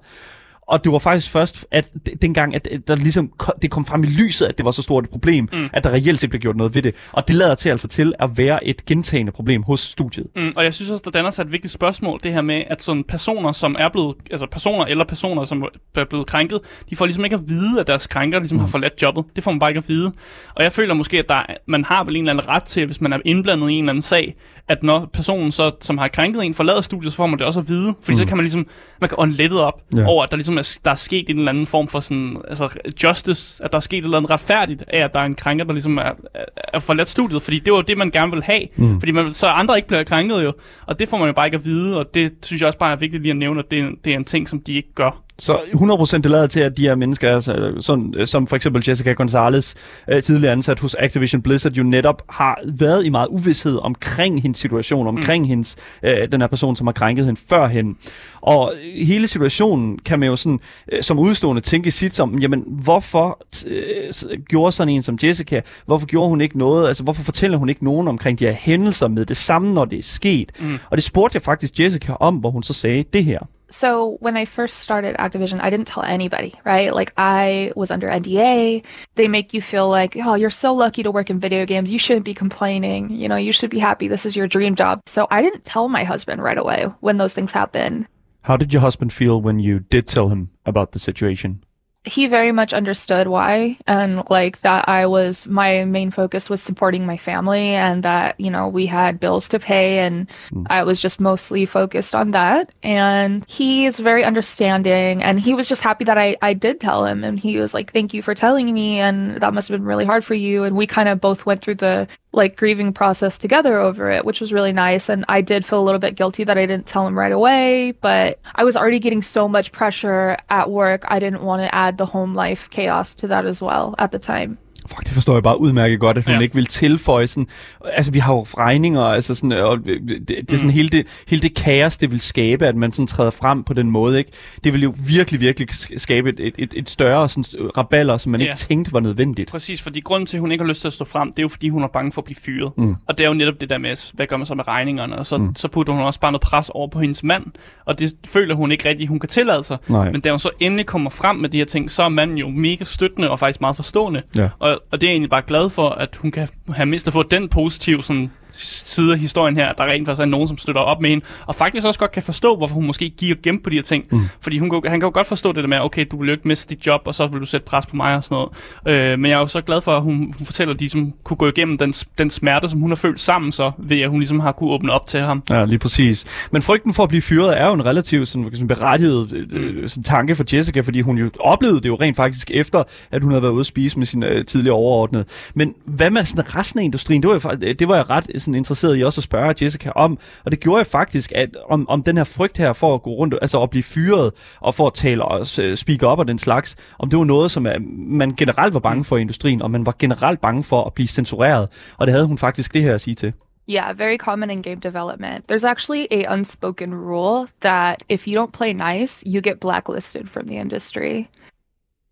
[0.67, 1.89] Og det var faktisk først, at
[2.21, 5.09] dengang, at der ligesom det kom frem i lyset, at det var så stort et
[5.09, 5.69] problem, mm.
[5.73, 6.95] at der reelt set blev gjort noget ved det.
[7.11, 10.27] Og det lader til altså til at være et gentagende problem hos studiet.
[10.35, 12.81] Mm, og jeg synes også, der danner sig et vigtigt spørgsmål, det her med, at
[12.81, 17.05] sådan personer, som er blevet, altså personer eller personer, som er blevet krænket, de får
[17.05, 18.59] ligesom ikke at vide, at deres krænker ligesom mm.
[18.59, 19.25] har forladt jobbet.
[19.35, 20.11] Det får man bare ikke at vide.
[20.55, 22.85] Og jeg føler måske, at der, er- man har vel en eller anden ret til,
[22.85, 24.35] hvis man er indblandet i en eller anden sag,
[24.69, 27.59] at når personen, så, som har krænket en, forlader studiet, så får man det også
[27.59, 27.93] at vide.
[28.01, 28.17] Fordi mm.
[28.17, 28.67] så kan man ligesom,
[29.01, 30.05] man kan ånde lettet op ja.
[30.05, 32.69] over, at der ligesom er, der er sket en eller anden form for sådan, altså
[33.03, 35.65] justice, at der er sket et eller andet retfærdigt af, at der er en krænker,
[35.65, 37.41] der ligesom er, er, er forladt studiet.
[37.41, 38.61] Fordi det var det, man gerne vil have.
[38.75, 38.99] Mm.
[38.99, 40.53] Fordi man, så andre ikke bliver krænket jo.
[40.85, 42.91] Og det får man jo bare ikke at vide, og det synes jeg også bare
[42.91, 45.23] er vigtigt lige at nævne, at det, det er en ting, som de ikke gør.
[45.39, 48.83] Så 100% det lader til, at de her mennesker, altså, sådan, øh, som for eksempel
[48.87, 49.75] Jessica Gonzalez,
[50.09, 54.57] øh, tidligere ansat hos Activision Blizzard, jo netop har været i meget uvidshed omkring hendes
[54.57, 55.49] situation, omkring mm.
[55.49, 57.97] hendes, øh, den her person, som har krænket hende førhen.
[58.41, 60.59] Og hele situationen kan man jo sådan,
[60.91, 66.07] øh, som udstående tænke sit som, jamen hvorfor øh, gjorde sådan en som Jessica, hvorfor
[66.07, 69.25] gjorde hun ikke noget, altså hvorfor fortæller hun ikke nogen omkring de her hændelser med
[69.25, 70.51] det samme, når det er sket?
[70.59, 70.79] Mm.
[70.89, 73.39] Og det spurgte jeg faktisk Jessica om, hvor hun så sagde det her.
[73.69, 76.93] So when I first started Activision, I didn't tell anybody, right?
[76.93, 78.83] Like I was under NDA.
[79.15, 81.91] They make you feel like, oh, you're so lucky to work in video games.
[81.91, 83.09] You shouldn't be complaining.
[83.09, 84.07] You know, you should be happy.
[84.07, 85.01] This is your dream job.
[85.05, 88.07] So I didn't tell my husband right away when those things happened.
[88.41, 91.63] How did your husband feel when you did tell him about the situation?
[92.07, 97.05] He very much understood why and like that I was my main focus was supporting
[97.05, 100.63] my family and that you know we had bills to pay and hmm.
[100.69, 102.71] I was just mostly focused on that.
[102.83, 107.05] And he is very understanding and he was just happy that I I did tell
[107.05, 109.85] him and he was like thank you for telling me and that must have been
[109.85, 110.63] really hard for you.
[110.63, 112.07] And we kind of both went through the
[112.37, 115.09] like grieving process together over it which was really nice.
[115.09, 117.91] And I did feel a little bit guilty that I didn't tell him right away
[117.91, 121.03] but I was already getting so much pressure at work.
[121.07, 124.19] I didn't want to add the home life chaos to that as well at the
[124.19, 126.39] time Fuck, det forstår jeg bare udmærket godt, at hun ja.
[126.39, 127.47] Ikke vil tilføje sådan...
[127.85, 129.51] Altså, vi har jo regninger, altså sådan...
[129.51, 132.91] Og det, det, er sådan hele, det, hele det kaos, det vil skabe, at man
[132.91, 134.31] sådan træder frem på den måde, ikke?
[134.63, 137.43] Det vil jo virkelig, virkelig sk- skabe et, et, et større sådan,
[137.77, 138.45] raballer, som man Ja.
[138.45, 139.49] ikke tænkte var nødvendigt.
[139.51, 141.43] Præcis, fordi grunden til, at hun ikke har lyst til at stå frem, det er
[141.43, 142.71] jo, fordi hun er bange for at blive fyret.
[142.77, 142.95] Mm.
[143.07, 145.17] Og det er jo netop det der med, hvad gør man så med regningerne?
[145.17, 145.55] Og så, mm.
[145.55, 147.43] så putter hun også bare noget pres over på hendes mand,
[147.85, 149.77] og det føler hun ikke rigtig, hun kan tillade sig.
[149.87, 150.11] Nej.
[150.11, 152.49] Men da hun så endelig kommer frem med de her ting, så er manden jo
[152.49, 154.21] mega støttende og faktisk meget forstående.
[154.37, 154.49] Ja.
[154.59, 157.13] Og, og det er jeg egentlig bare glad for, at hun kan have mindst at
[157.13, 160.81] få den positive sådan, side af historien her, der rent faktisk er nogen, som støtter
[160.81, 163.69] op med hende, og faktisk også godt kan forstå, hvorfor hun måske giver gem på
[163.69, 164.05] de her ting.
[164.11, 164.19] Mm.
[164.41, 166.31] Fordi hun, kan- han kan jo godt forstå det der med, okay, du vil jo
[166.31, 168.45] ikke miste dit job, og så vil du sætte pres på mig og sådan
[168.85, 169.11] noget.
[169.13, 171.13] Øh, men jeg er jo så glad for, at hun, hun fortæller, at de som
[171.23, 174.19] kunne gå igennem den, den smerte, som hun har følt sammen så, ved at hun
[174.19, 175.43] ligesom har kunne åbne op til ham.
[175.49, 176.25] Ja, lige præcis.
[176.51, 180.03] Men frygten for at blive fyret er jo en relativt sådan, sådan berettiget øh, sådan
[180.03, 183.41] tanke for Jessica, fordi hun jo oplevede det jo rent faktisk efter, at hun havde
[183.43, 185.25] været ude at spise med sin øh, tidligere overordnede.
[185.53, 187.21] Men hvad med sådan resten af industrien?
[187.23, 190.19] Det var, fa- det var jeg ret sådan, interesseret i også at spørge Jessica om,
[190.45, 193.09] og det gjorde jeg faktisk, at om, om den her frygt her for at gå
[193.09, 196.39] rundt, altså at blive fyret, og for at tale og øh, speak op og den
[196.39, 199.71] slags, om det var noget, som øh, man generelt var bange for i industrien, og
[199.71, 201.93] man var generelt bange for at blive censureret.
[201.97, 203.33] Og det havde hun faktisk det her at sige til.
[203.69, 205.45] Yeah, very common in game development.
[205.51, 210.47] There's actually a unspoken rule that if you don't play nice, you get blacklisted from
[210.47, 211.27] the industry.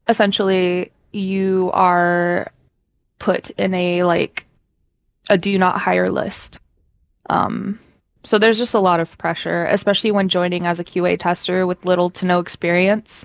[0.10, 2.46] Essentially, you are
[3.20, 4.45] put in a like
[5.30, 6.60] a do not hire list.
[7.30, 7.80] Um
[8.24, 11.86] so there's just a lot of pressure, especially when joining as a QA tester with
[11.86, 13.24] little to no experience.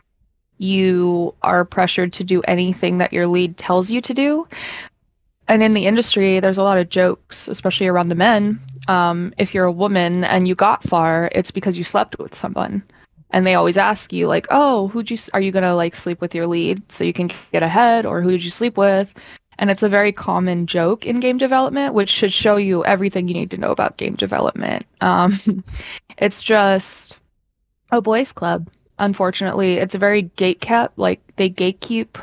[0.59, 4.47] You are pressured to do anything that your lead tells you to do,
[5.51, 8.61] and in the industry there's a lot of jokes especially around the men.
[8.89, 12.83] Um, if you're a woman and you got far it's because you slept with someone.
[13.33, 16.35] And they always ask you like oh who'd you are you gonna like sleep with
[16.35, 18.07] your lead so you can get ahead?
[18.07, 19.15] Or who did you sleep with
[19.61, 23.35] and it's a very common joke in game development which should show you everything you
[23.35, 25.33] need to know about game development um,
[26.19, 27.17] it's just
[27.93, 28.69] a boys club
[28.99, 32.17] unfortunately it's a very gate kept like they gatekeep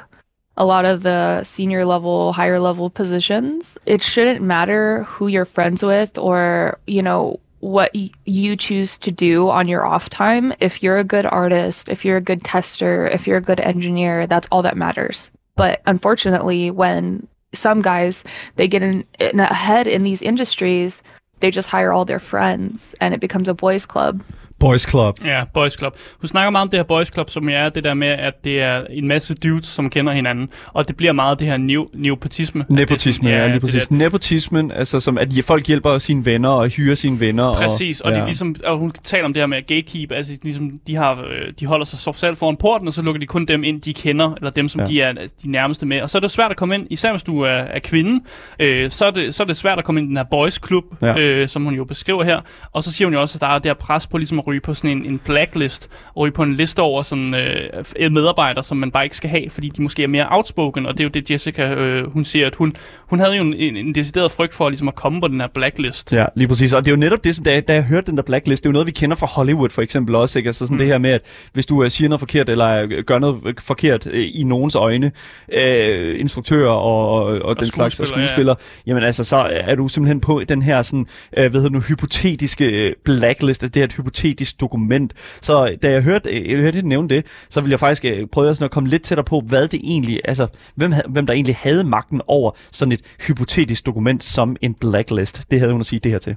[0.58, 3.78] a lot of the senior level, higher level positions.
[3.86, 9.12] It shouldn't matter who you're friends with or, you know, what y- you choose to
[9.12, 10.54] do on your off time.
[10.60, 14.26] If you're a good artist, if you're a good tester, if you're a good engineer,
[14.26, 15.30] that's all that matters.
[15.58, 18.24] But unfortunately, when some guys
[18.56, 21.04] they get in, in ahead in these industries,
[21.42, 24.24] they just hire all their friends and it becomes a boys club.
[24.60, 25.16] Boys Club.
[25.26, 25.96] Ja, Boys Club.
[26.22, 28.62] Hun snakker meget om det her Boys Club, som er det der med, at det
[28.62, 32.66] er en masse dudes, som kender hinanden, og det bliver meget det her neo- neopotisme.
[32.70, 33.92] Nepotisme, det er ja, sådan- lige præcis.
[33.92, 37.54] Nepotismen, altså som at folk hjælper sine venner og hyrer sine venner.
[37.54, 38.22] Præcis, og, og ja.
[38.22, 41.54] de ligesom, og hun taler om det her med gatekeep, altså ligesom, de, har, øh,
[41.60, 43.94] de holder sig så selv foran porten, og så lukker de kun dem ind, de
[43.94, 44.86] kender, eller dem, som Ja.
[44.86, 44.92] ja.
[44.94, 46.02] de er altså, de nærmeste med.
[46.02, 48.24] Og så er det svært at komme ind, især hvis du er, er kvinde,
[48.60, 50.60] øh, så, er det, så er det svært at komme ind i den her boys
[50.68, 51.08] club, Ja.
[51.08, 51.20] ja.
[51.20, 52.40] øh, som hun jo beskriver her.
[52.74, 54.60] Og så siger hun jo også, at der er det her pres på ligesom ryge
[54.62, 58.78] på sådan en, en blacklist, og ryge på en liste over sådan øh, medarbejdere, som
[58.78, 61.10] man bare ikke skal have, fordi de måske er mere outspoken, og det er jo
[61.10, 62.76] det, Jessica, øh, hun siger, at hun,
[63.08, 65.48] hun havde jo en, en, en decideret frygt for ligesom at komme på den her
[65.48, 66.14] blacklist.
[66.14, 66.74] Ja, lige præcis.
[66.74, 68.64] Og det er jo netop det, som da, jeg- da jeg hørte den der blacklist,
[68.64, 70.40] det er jo noget, vi kender fra Hollywood for eksempel også.
[70.40, 70.48] Ikke?
[70.48, 70.78] Altså sådan mm.
[70.78, 71.22] det her med, at
[71.54, 74.76] hvis du uh, siger noget forkert, eller uh, gør noget øh, forkert uh, i nogens
[74.76, 75.12] øjne,
[75.48, 78.82] uh, instruktører og, og, og, og den slags og skuespillere, ja.
[78.92, 81.08] jamen altså, så er du simpelthen på den her sådan,
[81.38, 83.94] uh, hvad hedder nu, hypotetiske uh, blacklist, altså det her et
[84.38, 85.14] hypotetisk dokument.
[85.42, 88.06] Så øh, da jeg hørte, øh, jeg hørte det nævne det, så ville jeg faktisk
[88.06, 91.34] øh, prøve sådan at komme lidt tættere på, hvad det egentlig, altså hvem, hvem der
[91.34, 95.52] egentlig havde magten over sådan et hypotetisk dokument som en blacklist.
[95.52, 96.36] Det havde hun at sige det her til.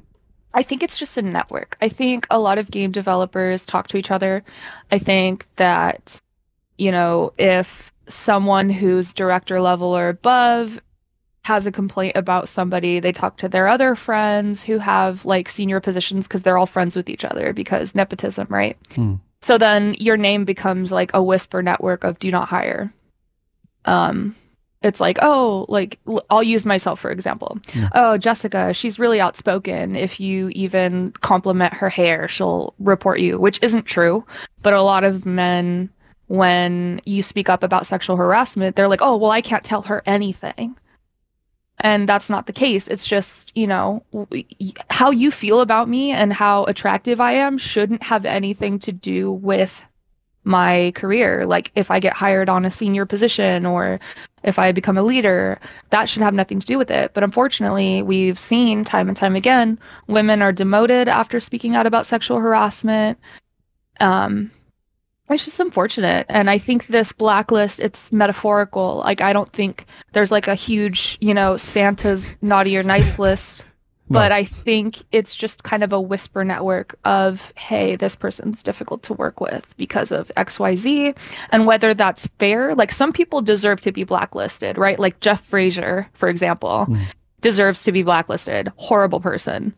[0.60, 1.76] I think it's just a network.
[1.82, 4.40] I think a lot of game developers talk to each other.
[4.92, 6.20] I think that,
[6.80, 10.80] you know, if someone who's director level or above
[11.44, 15.80] has a complaint about somebody, they talk to their other friends who have like senior
[15.80, 18.76] positions because they're all friends with each other because nepotism, right?
[18.94, 19.14] Hmm.
[19.42, 22.92] So then your name becomes like a whisper network of do not hire.
[23.86, 24.36] Um,
[24.82, 27.58] it's like, oh, like l- I'll use myself for example.
[27.94, 29.96] Oh, Jessica, she's really outspoken.
[29.96, 34.24] If you even compliment her hair, she'll report you, which isn't true.
[34.62, 35.88] But a lot of men,
[36.26, 40.02] when you speak up about sexual harassment, they're like, oh, well, I can't tell her
[40.06, 40.76] anything.
[41.80, 42.88] And that's not the case.
[42.88, 44.04] It's just, you know,
[44.90, 49.32] how you feel about me and how attractive I am shouldn't have anything to do
[49.32, 49.84] with
[50.44, 51.46] my career.
[51.46, 54.00] Like if I get hired on a senior position or
[54.42, 55.58] if I become a leader,
[55.90, 57.12] that should have nothing to do with it.
[57.12, 62.06] But unfortunately, we've seen time and time again women are demoted after speaking out about
[62.06, 63.18] sexual harassment.
[64.00, 64.50] Um,
[65.30, 66.26] it's just unfortunate.
[66.28, 68.98] And I think this blacklist, it's metaphorical.
[68.98, 73.64] Like, I don't think there's like a huge, you know, Santa's naughty or nice list.
[74.12, 79.04] But I think it's just kind of a whisper network of, hey, this person's difficult
[79.04, 81.16] to work with because of XYZ.
[81.50, 84.98] And whether that's fair, like some people deserve to be blacklisted, right?
[84.98, 87.02] Like Jeff Frazier, for example, hmm.
[87.40, 88.72] deserves to be blacklisted.
[88.74, 89.72] Horrible person.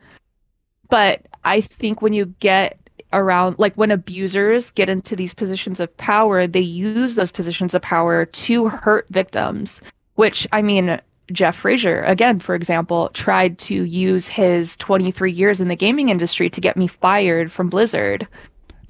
[0.88, 2.78] But I think when you get
[3.12, 7.82] around, like when abusers get into these positions of power, they use those positions of
[7.82, 9.80] power to hurt victims,
[10.14, 15.68] which I mean, Jeff Frazier, again, for example, tried to use his 23 years in
[15.68, 18.26] the gaming industry to get me fired from Blizzard.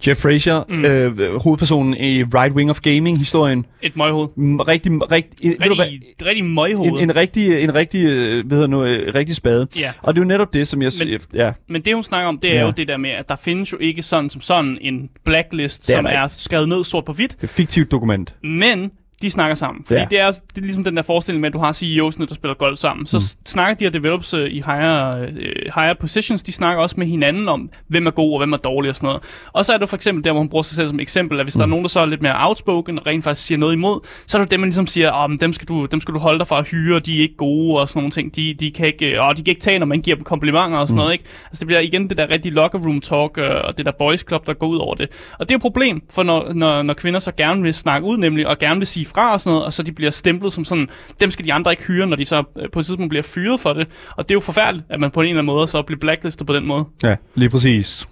[0.06, 0.84] Jeff Frazier, mm.
[0.84, 3.66] øh, hovedpersonen i Right Wing of Gaming-historien.
[3.82, 4.28] Et møghoved.
[4.36, 5.84] Mm, Rigtig, rigtig, ved du hvad?
[5.86, 6.90] Rigtig, rigtig møghoved.
[7.02, 9.66] En, en rigtig, en rigtig, øh, hvad hedder nu, øh, rigtig spade.
[9.78, 9.92] Ja.
[10.02, 10.92] Og det er jo netop det, som jeg...
[10.98, 12.60] Men- ja, Men det, hun snakker om, det er Ja.
[12.66, 15.92] jo det der med, at der findes jo ikke sådan som sådan en blacklist, er
[15.94, 18.34] som er skrevet ned sort på hvidt, det er et fiktivt dokument.
[18.42, 18.90] men
[19.22, 19.84] de snakker sammen.
[19.86, 20.06] Fordi Ja.
[20.10, 22.54] det, er, det er ligesom den der forestilling med, at du har CEO'sne, der spiller
[22.54, 23.06] golf sammen.
[23.06, 23.46] Så mm.
[23.46, 25.28] snakker de her developers øh, i higher, øh,
[25.74, 28.88] higher positions, de snakker også med hinanden om, hvem er god og hvem er dårlig
[28.90, 29.22] og sådan noget.
[29.52, 31.46] Og så er det for eksempel der, hvor hun bruger sig selv som eksempel, at
[31.46, 31.58] hvis mm.
[31.58, 34.00] der er nogen, der så er lidt mere outspoken og rent faktisk siger noget imod,
[34.26, 36.18] så er det dem, man ligesom siger, oh, men dem, skal du, dem skal du
[36.18, 38.36] holde dig fra at hyre, de er ikke gode og sådan nogle ting.
[38.36, 40.78] De, de, kan ikke, øh, åh, de kan ikke tage, når man giver dem komplimenter
[40.78, 40.98] og sådan mm.
[40.98, 41.12] noget.
[41.12, 41.24] Ikke?
[41.46, 44.24] Altså det bliver igen det der rigtig locker room talk øh, og det der boys
[44.28, 45.08] club, der går ud over det.
[45.38, 48.16] Og det er et problem, for når, når, når kvinder så gerne vil snakke ud
[48.16, 50.64] nemlig, og gerne vil sige fra og sådan noget, og så de bliver stemplet som
[50.64, 50.88] sådan,
[51.20, 53.60] dem skal de andre ikke hyre, når de så øh, på et tidspunkt bliver fyret
[53.60, 53.88] for det.
[54.16, 56.46] Og det er jo forfærdeligt, at man på en eller anden måde så bliver blacklistet
[56.46, 56.84] på den måde.
[57.02, 58.08] Ja, lige præcis.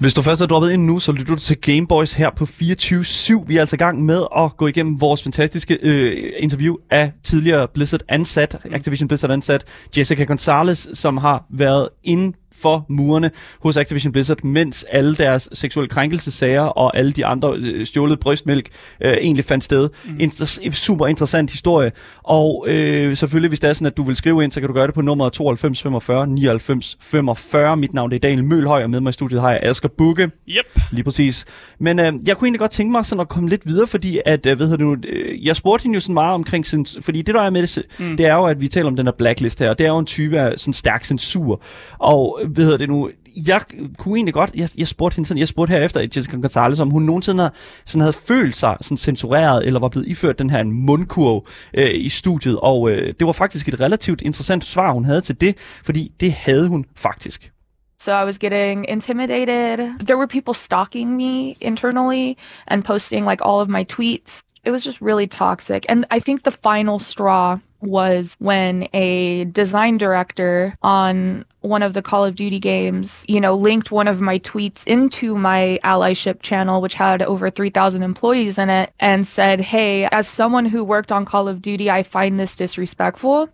[0.00, 3.46] Hvis du først er droppet ind nu, så lytter du til Gameboys her på 24-7.
[3.46, 7.68] Vi er altså i gang med at gå igennem vores fantastiske øh, interview af tidligere
[7.74, 9.64] Blizzard ansat, Activision Blizzard ansat,
[9.96, 13.30] Jessica Gonzalez, som har været inden for murene
[13.62, 18.68] hos Activision Blizzard, mens alle deres seksuelle krænkelsesager og alle de andre øh, stjålet brystmælk
[19.00, 19.88] øh, egentlig fandt sted.
[20.04, 20.16] Mm.
[20.20, 21.92] Inter- super interessant historie.
[22.22, 24.74] Og øh, selvfølgelig, hvis det er sådan, at du vil skrive ind, så kan du
[24.74, 27.76] gøre det på nummeret 92 45 99 45.
[27.76, 30.30] Mit navn er Daniel Mølhøj, og med mig i studiet har jeg Asger Bukke.
[30.48, 30.80] Yep.
[30.92, 31.44] Lige præcis.
[31.78, 34.46] Men øh, jeg kunne egentlig godt tænke mig sådan at komme lidt videre, fordi at,
[34.46, 37.34] øh, hedder det nu, øh, jeg spurgte hende jo sådan meget omkring, sin, fordi det
[37.34, 38.16] der er med det, mm.
[38.16, 39.98] det er jo, at vi taler om den her blacklist her, og det er jo
[39.98, 41.62] en type af sådan stærk censur.
[41.98, 43.10] Og hedder det nu,
[43.46, 43.60] jeg
[43.98, 47.02] kunne egentlig godt, jeg, jeg spurgte hende sådan, jeg spurgte herefter Jessica Gonzalez, om hun
[47.02, 47.54] nogensinde har,
[47.86, 52.08] sådan havde følt sig sådan censureret, eller var blevet iført den her mundkurv øh, i
[52.08, 56.12] studiet, og øh, det var faktisk et relativt interessant svar, hun havde til det, fordi
[56.20, 57.52] det havde hun faktisk.
[58.00, 60.00] So I was getting intimidated.
[60.00, 64.42] There were people stalking me internally and posting like all of my tweets.
[64.64, 65.84] It was just really toxic.
[65.86, 72.00] And I think the final straw was when a design director on one of the
[72.00, 76.80] Call of Duty games, you know, linked one of my tweets into my allyship channel,
[76.80, 81.26] which had over 3,000 employees in it, and said, Hey, as someone who worked on
[81.26, 83.50] Call of Duty, I find this disrespectful.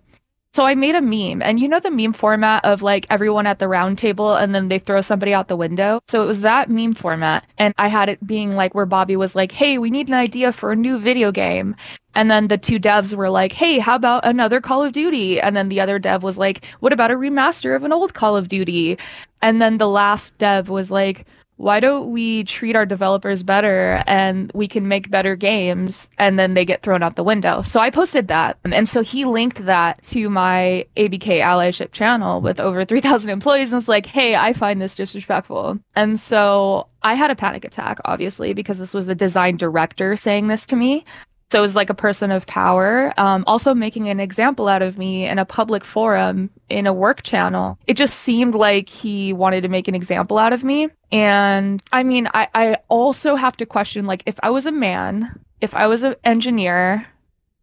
[0.56, 3.58] So I made a meme, and you know the meme format of like everyone at
[3.58, 5.98] the round table and then they throw somebody out the window.
[6.08, 7.44] So it was that meme format.
[7.58, 10.52] And I had it being like where Bobby was like, Hey, we need an idea
[10.52, 11.76] for a new video game.
[12.14, 15.38] And then the two devs were like, hey, how about another Call of Duty?
[15.38, 18.38] And then the other dev was like, what about a remaster of an old Call
[18.38, 18.96] of Duty?
[19.42, 24.50] And then the last dev was like, why don't we treat our developers better and
[24.54, 27.90] we can make better games and then they get thrown out the window so i
[27.90, 33.30] posted that and so he linked that to my abk allyship channel with over 3000
[33.30, 37.64] employees and was like hey i find this disrespectful and so i had a panic
[37.64, 41.04] attack obviously because this was a design director saying this to me
[41.50, 44.98] so it was like a person of power, um, also making an example out of
[44.98, 47.78] me in a public forum in a work channel.
[47.86, 50.88] It just seemed like he wanted to make an example out of me.
[51.12, 55.40] And I mean, I, I also have to question like, if I was a man,
[55.60, 57.06] if I was an engineer,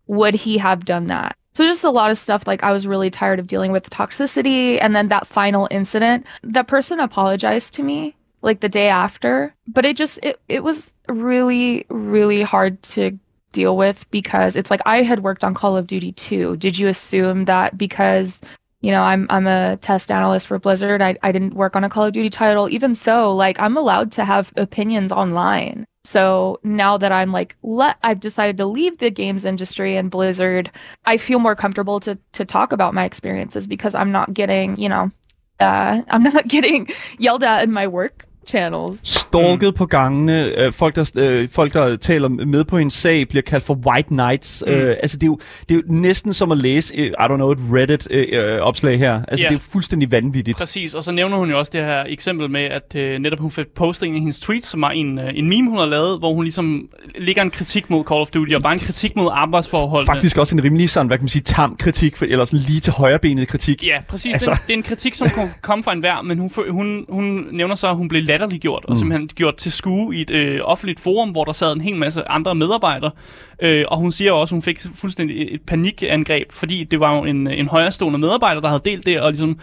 [0.07, 1.35] would he have done that?
[1.53, 4.79] So just a lot of stuff like I was really tired of dealing with toxicity.
[4.81, 9.53] And then that final incident, that person apologized to me like the day after.
[9.67, 13.17] But it just, it, it was really, really hard to
[13.51, 16.57] deal with because it's like I had worked on Call of Duty 2.
[16.57, 18.41] Did you assume that because
[18.83, 21.89] you know I'm I'm a test analyst for Blizzard, I, I didn't work on a
[21.89, 22.69] Call of Duty title?
[22.69, 25.85] Even so, like I'm allowed to have opinions online.
[26.03, 30.69] So now that I'm like let I've decided to leave the games industry and Blizzard,
[31.05, 34.89] I feel more comfortable to to talk about my experiences because I'm not getting, you
[34.89, 35.09] know,
[35.61, 38.99] uh, I'm not getting yelled at in my work channels.
[39.03, 39.77] Stalket mm.
[39.77, 40.59] på gangene.
[40.59, 44.07] Øh, folk, der, øh, folk, der taler med på en sag, bliver kaldt for white
[44.07, 44.63] knights.
[44.67, 44.73] Mm.
[44.73, 47.35] Øh, altså, det er, jo, det er jo næsten som at læse, øh, I don't
[47.35, 49.13] know, et Reddit-opslag øh, her.
[49.13, 49.49] Altså, yeah.
[49.49, 50.57] det er jo fuldstændig vanvittigt.
[50.57, 53.51] Præcis, og så nævner hun jo også det her eksempel med, at øh, netop hun
[53.51, 56.19] fik postet en af hendes tweets, som var en, øh, en meme, hun har lavet,
[56.19, 59.29] hvor hun ligesom ligger en kritik mod Call of Duty, og bare en kritik mod
[59.31, 60.05] arbejdsforhold.
[60.05, 62.79] Faktisk også en rimelig sådan, hvad kan man sige, tam kritik, for, eller sådan lige
[62.79, 63.87] til højrebenet kritik.
[63.87, 64.33] Ja, præcis.
[64.33, 64.51] Altså.
[64.51, 65.27] Det, det er en kritik, som
[65.61, 68.91] kom fra enhver, men hun, hun, hun nævner så, at hun blev latterliggjort, mm.
[68.91, 71.95] og simpelthen gjort til skue i et øh, offentligt forum, hvor der sad en hel
[71.95, 73.11] masse andre medarbejdere.
[73.61, 77.23] Øh, og hun siger også, at hun fik fuldstændig et panikangreb, fordi det var jo
[77.23, 79.59] en, en højrestående medarbejder, der havde delt det, og ligesom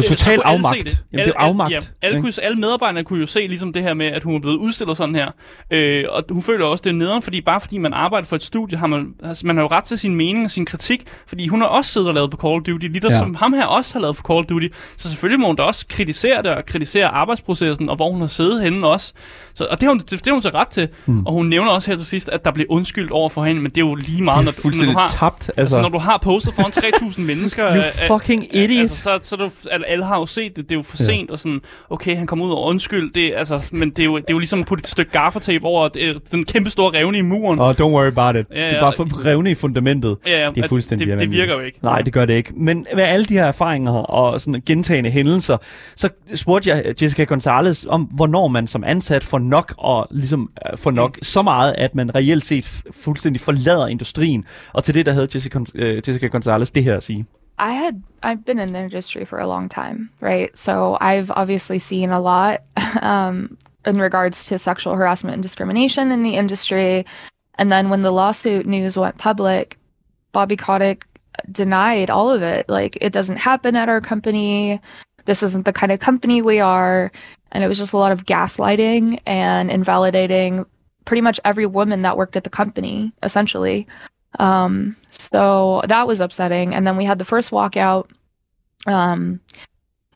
[0.00, 0.84] det er jo totalt afmagt.
[0.84, 0.98] Det.
[1.12, 1.72] Jamen, det er afmagt.
[1.72, 4.40] Ja, alle, kunne, alle medarbejderne kunne jo se ligesom det her med, at hun er
[4.40, 5.30] blevet udstillet sådan her.
[5.70, 8.42] Øh, og hun føler også, det er nederen, fordi bare fordi man arbejder for et
[8.42, 11.48] studie, har man, altså, man har jo ret til sin mening og sin kritik, fordi
[11.48, 13.18] hun har også siddet og lavet på Call of Duty, lige der ja.
[13.18, 14.66] som ham her også har lavet på Call of Duty.
[14.96, 18.28] Så selvfølgelig må hun da også kritisere det og kritisere arbejdsprocessen, og hvor hun har
[18.28, 19.12] siddet henne også.
[19.54, 20.88] Så, og det har hun, det, det har hun så ret til.
[21.04, 21.26] Hmm.
[21.26, 23.70] Og hun nævner også her til sidst, at der blev undskyldt over for hende, men
[23.70, 25.52] det er jo lige meget, er når, når, du har, tabt, altså.
[25.60, 25.80] altså.
[25.80, 27.76] når du har postet foran 3.000 mennesker.
[27.76, 28.80] you fucking idiot.
[28.80, 29.50] Altså, så, så, så du,
[29.88, 31.04] alle har jo set det, det er jo for ja.
[31.04, 34.16] sent, og sådan, okay, han kommer ud og undskyld, det, altså, men det er, jo,
[34.16, 37.18] det er jo ligesom at putte et stykke gaffatape over det, den kæmpe store revne
[37.18, 37.58] i muren.
[37.58, 38.46] Oh, don't worry about it.
[38.50, 40.16] Ja, ja, det er bare for revne i fundamentet.
[40.26, 41.78] Ja, ja, det er fuldstændig det, det virker jo ikke.
[41.82, 42.52] Nej, det gør det ikke.
[42.56, 45.56] Men med alle de her erfaringer og sådan gentagende hændelser,
[45.96, 50.78] så spurgte jeg Jessica Gonzalez om, hvornår man som ansat får nok og ligesom øh,
[50.78, 51.22] får nok mm.
[51.22, 54.44] så meget, at man reelt set fuldstændig forlader industrien.
[54.72, 57.26] Og til det, der havde Jessica, uh, Jessica Gonzalez det her at sige.
[57.58, 60.56] I had I've been in the industry for a long time, right?
[60.56, 62.62] So I've obviously seen a lot
[63.02, 67.06] um, in regards to sexual harassment and discrimination in the industry.
[67.56, 69.78] And then when the lawsuit news went public,
[70.32, 71.06] Bobby Kotick
[71.50, 72.68] denied all of it.
[72.68, 74.80] Like it doesn't happen at our company.
[75.24, 77.10] This isn't the kind of company we are.
[77.52, 80.66] And it was just a lot of gaslighting and invalidating
[81.04, 83.86] pretty much every woman that worked at the company, essentially.
[84.38, 86.74] Um, so that was upsetting.
[86.74, 88.10] And then we had the first walkout.
[88.86, 89.40] Um,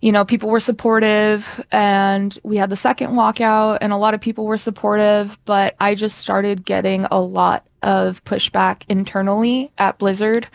[0.01, 4.20] you know, people were supportive, and we had the second walkout, and a lot of
[4.20, 5.38] people were supportive.
[5.44, 10.49] But I just started getting a lot of pushback internally at Blizzard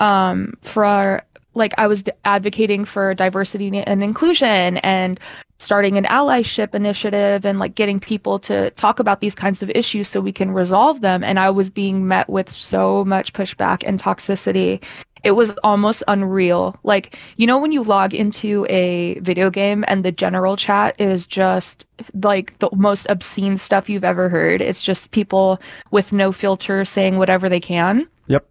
[0.00, 1.22] um, for
[1.54, 5.20] like I was advocating for diversity and inclusion and
[5.60, 10.08] starting an allyship initiative and like getting people to talk about these kinds of issues
[10.08, 14.02] so we can resolve them and I was being met with so much pushback and
[14.02, 14.82] toxicity
[15.22, 16.74] it was almost unreal.
[16.82, 21.26] Like, you know, when you log into a video game and the general chat is
[21.26, 24.62] just like the most obscene stuff you've ever heard.
[24.62, 28.08] It's just people with no filter saying whatever they can.
[28.28, 28.48] Yep.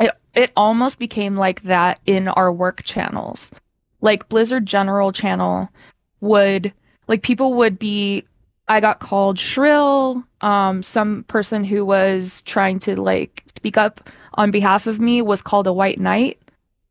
[0.00, 3.52] It, it almost became like that in our work channels.
[4.00, 5.68] Like Blizzard General channel
[6.20, 6.72] would,
[7.06, 8.24] like, people would be
[8.68, 10.22] I got called shrill.
[10.42, 15.42] Um, some person who was trying to like speak up on behalf of me was
[15.42, 16.38] called a white knight.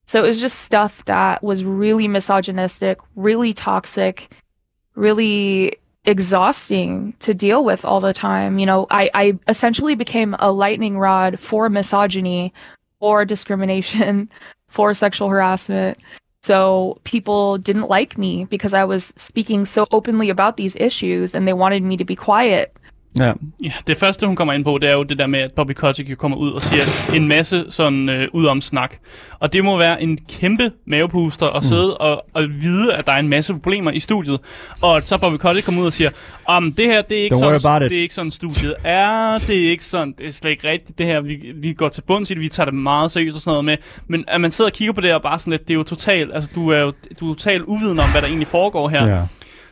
[0.05, 4.32] So it was just stuff that was really misogynistic, really toxic,
[4.95, 8.57] really exhausting to deal with all the time.
[8.57, 12.53] You know, I, I essentially became a lightning rod for misogyny,
[12.99, 14.30] for discrimination,
[14.67, 15.99] for sexual harassment.
[16.43, 21.47] So people didn't like me because I was speaking so openly about these issues and
[21.47, 22.76] they wanted me to be quiet.
[23.20, 23.34] Ja.
[23.63, 25.72] Ja, det første, hun kommer ind på, det er jo det der med, at Bobby
[25.72, 26.84] Kotick jo kommer ud og siger
[27.15, 28.95] en masse sådan øh, ud om snak.
[29.39, 31.95] Og det må være en kæmpe mavepuster at sidde mm.
[32.05, 34.39] og, og vide, at der er en masse problemer i studiet.
[34.82, 36.09] Og så Bobby Kotick kommer ud og siger,
[36.45, 38.76] om det her, det er, ikke Don't sådan, about it." det er ikke sådan studiet
[38.84, 41.89] er, det er ikke sådan, det er slet ikke rigtigt, det her, vi, vi går
[41.89, 43.78] til bunds i det, vi tager det meget seriøst og sådan noget med.
[44.07, 45.84] Men at man sidder og kigger på det og bare sådan lidt, det er jo
[45.84, 49.07] totalt, altså du er jo du er totalt uviden om, hvad der egentlig foregår her.
[49.07, 49.22] ja.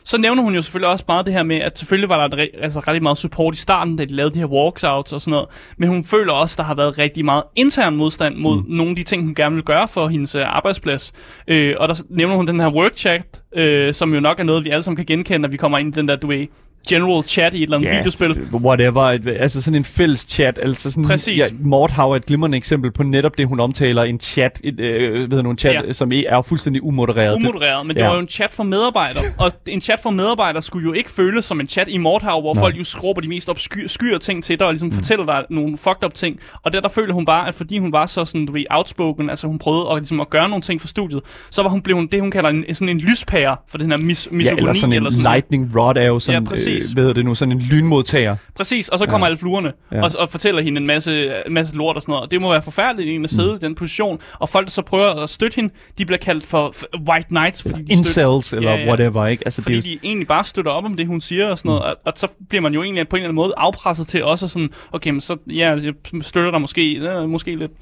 [0.06, 2.62] Så nævner hun jo selvfølgelig også meget det her med, at selvfølgelig var der re-
[2.62, 5.48] altså rigtig meget support i starten, da de lavede de her walkouts og sådan noget.
[5.78, 8.64] Men hun føler også, at der har været rigtig meget intern modstand mod mm.
[8.68, 11.12] nogle af de ting, hun gerne vil gøre for hendes uh, arbejdsplads.
[11.48, 14.64] Øh, og der nævner hun den her work chat, øh, som jo nok er noget,
[14.64, 16.46] vi alle sammen kan genkende, når vi kommer ind i den der, du ved,
[16.88, 18.42] general chat i et eller andet Ja, videospil.
[18.52, 19.02] Whatever.
[19.38, 20.58] Altså sådan en fælles chat.
[20.62, 21.38] Altså sådan, Præcis.
[21.38, 24.02] Ja, Mordhav er et glimrende eksempel på netop det, hun omtaler.
[24.02, 25.80] En chat, et, øh, ved nogle chat, Ja.
[25.86, 25.92] ja.
[25.92, 27.36] som er fuldstændig umodereret.
[27.36, 28.06] Umodereret, men det Ja.
[28.08, 29.24] var jo en chat for medarbejdere.
[29.38, 32.54] og en chat for medarbejdere skulle jo ikke føles som en chat i Mordhav, hvor
[32.54, 32.60] Nej.
[32.62, 34.92] folk jo skråber de mest obskyre ting til dig, og ligesom mm.
[34.94, 36.38] fortæller dig nogle fucked up ting.
[36.62, 39.30] Og der, der følte hun bare, at fordi hun var så sådan, du ved, outspoken,
[39.30, 41.20] altså hun prøvede at, ligesom, at gøre nogle ting for studiet,
[41.50, 43.98] så var hun blev hun det, hun kalder en, sådan en lyspære for den her
[43.98, 44.58] mis- Ja, misogoni.
[44.60, 46.75] eller sådan en eller sådan lightning rod er jo sådan, Ja, præcis.
[46.76, 48.36] Øh, hvad hedder det nu, sådan en lynmodtager.
[48.56, 49.28] Præcis, og så kommer Ja.
[49.28, 50.02] alle fluerne Ja.
[50.02, 52.22] og, og fortæller hende en masse, masse lort og sådan noget.
[52.24, 53.54] Og det må være forfærdeligt egentlig at sidde mm.
[53.54, 54.18] i den position.
[54.38, 56.74] Og folk, der så prøver at støtte hende, de bliver kaldt for
[57.10, 58.88] white knights, fordi de støtter, Incels, eller Ja, ja.
[58.88, 59.42] whatever, ikke?
[59.46, 61.58] Altså, fordi det er jo, de egentlig bare støtter op om det, hun siger og
[61.58, 61.82] sådan noget.
[61.82, 64.48] Og, og så bliver man jo egentlig på en eller anden måde afpresset til også
[64.48, 67.72] sådan, okay, men så ja, jeg støtter dig måske, ja, måske lidt.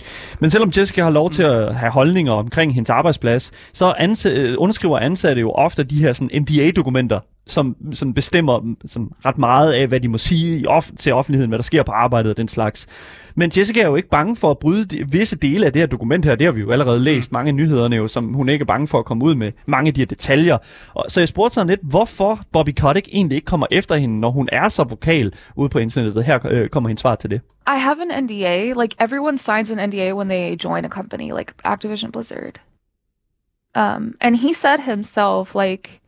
[0.41, 3.95] Men selvom Jessica har lov til at have holdninger omkring hendes arbejdsplads, så
[4.31, 9.73] øh, underskriver ansatte jo ofte de her sådan NDA-dokumenter, som sådan bestemmer sådan ret meget
[9.73, 12.37] af, hvad de må sige i off- til offentligheden, hvad der sker på arbejdet og
[12.37, 12.87] den slags.
[13.35, 15.87] Men Jessica er jo ikke bange for at bryde de, visse dele af det her
[15.87, 16.35] dokument her.
[16.35, 18.89] Det har vi jo allerede læst mange af nyhederne jo, som hun ikke er bange
[18.89, 19.53] for at komme ud med.
[19.67, 20.59] Mange af de her detaljer.
[20.95, 24.31] Og, så jeg spurgte sådan lidt, hvorfor Bobby Kotick egentlig ikke kommer efter hende, når
[24.31, 26.25] hun er så vokal ude på internettet.
[26.25, 27.41] Her øh, kommer hendes svar til det.
[27.67, 28.81] I have an NDA.
[28.83, 32.61] Like everyone signs an NDA when they join a company, like Activision Blizzard.
[33.77, 36.01] Um, and he said himself, like,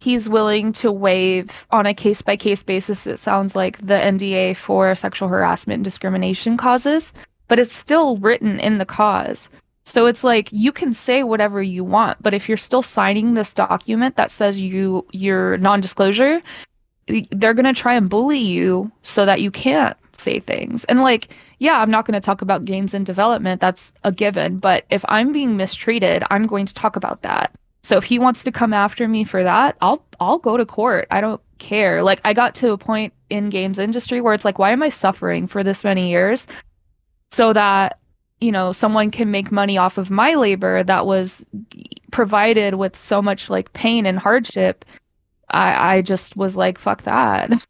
[0.00, 4.56] he's willing to waive on a case by case basis, it sounds like the NDA
[4.56, 7.12] for sexual harassment and discrimination causes,
[7.48, 9.48] but it's still written in the cause.
[9.84, 13.54] So it's like you can say whatever you want, but if you're still signing this
[13.54, 16.42] document that says you your non-disclosure,
[17.06, 20.84] they're going to try and bully you so that you can't say things.
[20.84, 21.28] And like,
[21.58, 23.60] yeah, I'm not going to talk about games in development.
[23.60, 24.58] That's a given.
[24.58, 27.52] But if I'm being mistreated, I'm going to talk about that.
[27.82, 31.06] So if he wants to come after me for that, I'll I'll go to court.
[31.10, 32.02] I don't care.
[32.02, 34.90] Like I got to a point in games industry where it's like, why am I
[34.90, 36.46] suffering for this many years?
[37.30, 37.98] So that
[38.40, 41.44] you know someone can make money off of my labor that was
[42.10, 44.84] provided with so much like pain and hardship.
[45.50, 47.66] I I just was like, fuck that.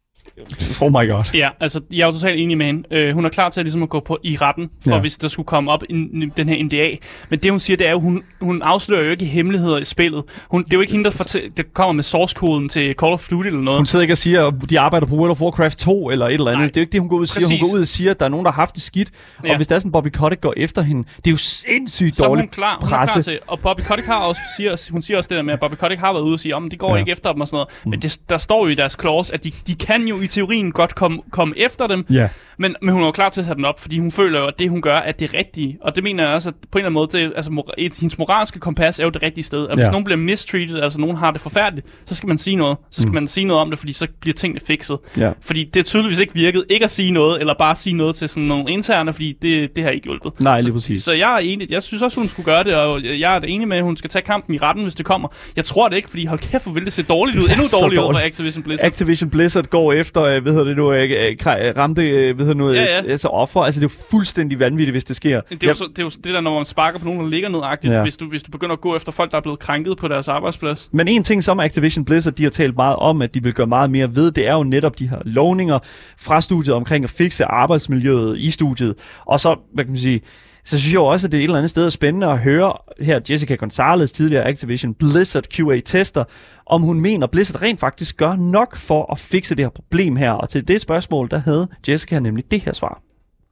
[0.81, 1.23] Oh my god.
[1.33, 2.83] Ja, altså, jeg er jo totalt enig med hende.
[2.91, 4.99] Øh, hun er klar til ligesom at gå på i retten, for Ja.
[4.99, 6.95] hvis der skulle komme op en, den her NDA.
[7.29, 10.23] Men det, hun siger, det er jo, hun, hun afslører jo ikke hemmeligheder i spillet.
[10.51, 13.27] Hun, det er jo ikke hende, der, fortæ- der kommer med source-koden til Call of
[13.27, 13.79] Duty eller noget.
[13.79, 16.33] Hun sidder ikke og siger, at de arbejder på World of Warcraft 2 eller et
[16.33, 16.57] eller andet.
[16.59, 16.67] Nej.
[16.67, 17.45] Det er jo ikke det, hun går ud og siger.
[17.47, 17.71] Hun Præcis.
[17.71, 19.09] går ud og siger, at der er nogen, der har haft det skidt.
[19.45, 19.49] Ja.
[19.51, 22.27] Og hvis der er sådan, Bobby Kotick går efter hende, det er jo sindssygt så
[22.27, 25.17] hun dårligt klar, hun er klar til, og Bobby Kotick har også, siger, hun siger
[25.17, 26.87] også det der med, at Bobby Kotick har været ude og sige, om de går
[26.89, 26.93] Ja.
[26.93, 26.99] ja.
[26.99, 27.69] ikke efter dem og sådan noget.
[27.85, 30.71] Men det, der står jo i deres clause, at de, de kan jo i teorien
[30.71, 32.29] godt komme, komme efter dem, Ja.
[32.61, 34.45] Men, men hun er jo klar til at sætte den op, fordi hun føler jo,
[34.47, 35.77] at det, hun gør, er det rigtige.
[35.81, 37.95] Og det mener jeg også, at på en eller anden måde, det, altså, mor- et,
[37.99, 39.67] hendes moralske kompas er jo det rigtige sted.
[39.69, 39.89] At hvis Ja.
[39.91, 42.77] nogen bliver mistreated, altså nogen har det forfærdeligt, så skal man sige noget.
[42.91, 43.13] Så skal Mm.
[43.15, 44.97] man sige noget om det, fordi så bliver tingene fikset.
[45.17, 45.31] Ja.
[45.41, 48.29] Fordi det er tydeligvis ikke virket ikke at sige noget, eller bare sige noget til
[48.29, 50.31] sådan nogle interne, fordi det, det har ikke hjulpet.
[50.39, 51.03] Nej, så, lige præcis.
[51.03, 51.71] Så jeg er enig.
[51.71, 54.09] Jeg synes også, hun skulle gøre det, og jeg er enig med, at hun skal
[54.09, 55.27] tage kampen i retten, hvis det kommer.
[55.55, 57.41] Jeg tror det ikke, fordi hold kæft, hvor vil det se dårligt ud.
[57.43, 58.25] Det er Endnu så dårligere ud for dårligt.
[58.27, 58.87] Activision Blizzard.
[58.87, 62.73] Activision Blizzard går efter, øh, hvad hedder det nu, øh, øh, ramte, hvad hedder nu,
[62.73, 63.11] Ja, ja.
[63.11, 63.59] altså offer.
[63.61, 65.41] Altså, det er jo fuldstændig vanvittigt, hvis det sker.
[65.49, 67.27] Det er, jo så, det er jo det der, når man sparker på nogen, der
[67.27, 68.01] ligger nedagtigt, ja.
[68.01, 70.27] hvis, du, hvis du begynder at gå efter folk, der er blevet krænket på deres
[70.27, 70.89] arbejdsplads.
[70.91, 73.67] Men en ting, som Activision Blizzard de har talt meget om, at de vil gøre
[73.67, 75.79] meget mere ved, det er jo netop de her lovninger
[76.17, 78.95] fra studiet omkring at fikse arbejdsmiljøet i studiet.
[79.25, 80.21] Og så, hvad kan man sige,
[80.63, 82.73] så synes jeg jo også, at det er et eller andet sted spændende at høre
[82.99, 86.23] her Jessica Gonzalez, tidligere Activision Blizzard QA-tester,
[86.65, 90.15] om hun mener, at Blizzard rent faktisk gør nok for at fikse det her problem
[90.15, 90.31] her.
[90.31, 93.01] Og til det spørgsmål, der havde Jessica nemlig det her svar.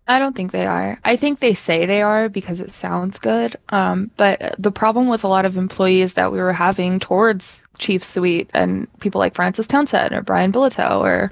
[0.10, 0.97] I don't think they are.
[1.14, 3.55] I think they say they are because it sounds good.
[3.72, 8.03] Um, but the problem with a lot of employees that we were having towards Chief
[8.03, 11.32] Suite and people like Francis Townsend or Brian Bilito or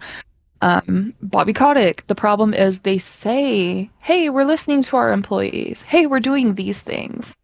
[0.62, 5.82] um, Bobby Kotick, the problem is they say, "Hey, we're listening to our employees.
[5.84, 7.36] Hey, we're doing these things,"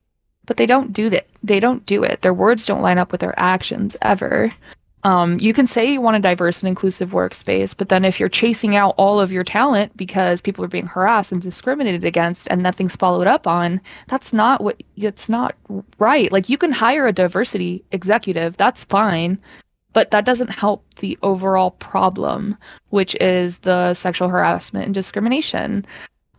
[0.46, 1.28] but they don't do that.
[1.44, 2.22] They don't do it.
[2.22, 4.52] Their words don't line up with their actions ever.
[5.06, 8.30] Um, you can say you want a diverse and inclusive workspace, but then if you're
[8.30, 12.64] chasing out all of your talent because people are being harassed and discriminated against and
[12.64, 15.56] nothing's followed up on, that's not what it's not
[16.00, 16.32] right.
[16.32, 19.40] Like you can hire a diversity executive, that's fine,
[19.94, 22.58] but that doesn't help the overall problem,
[22.90, 25.86] which is the sexual harassment and discrimination.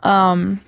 [0.03, 0.61] Um,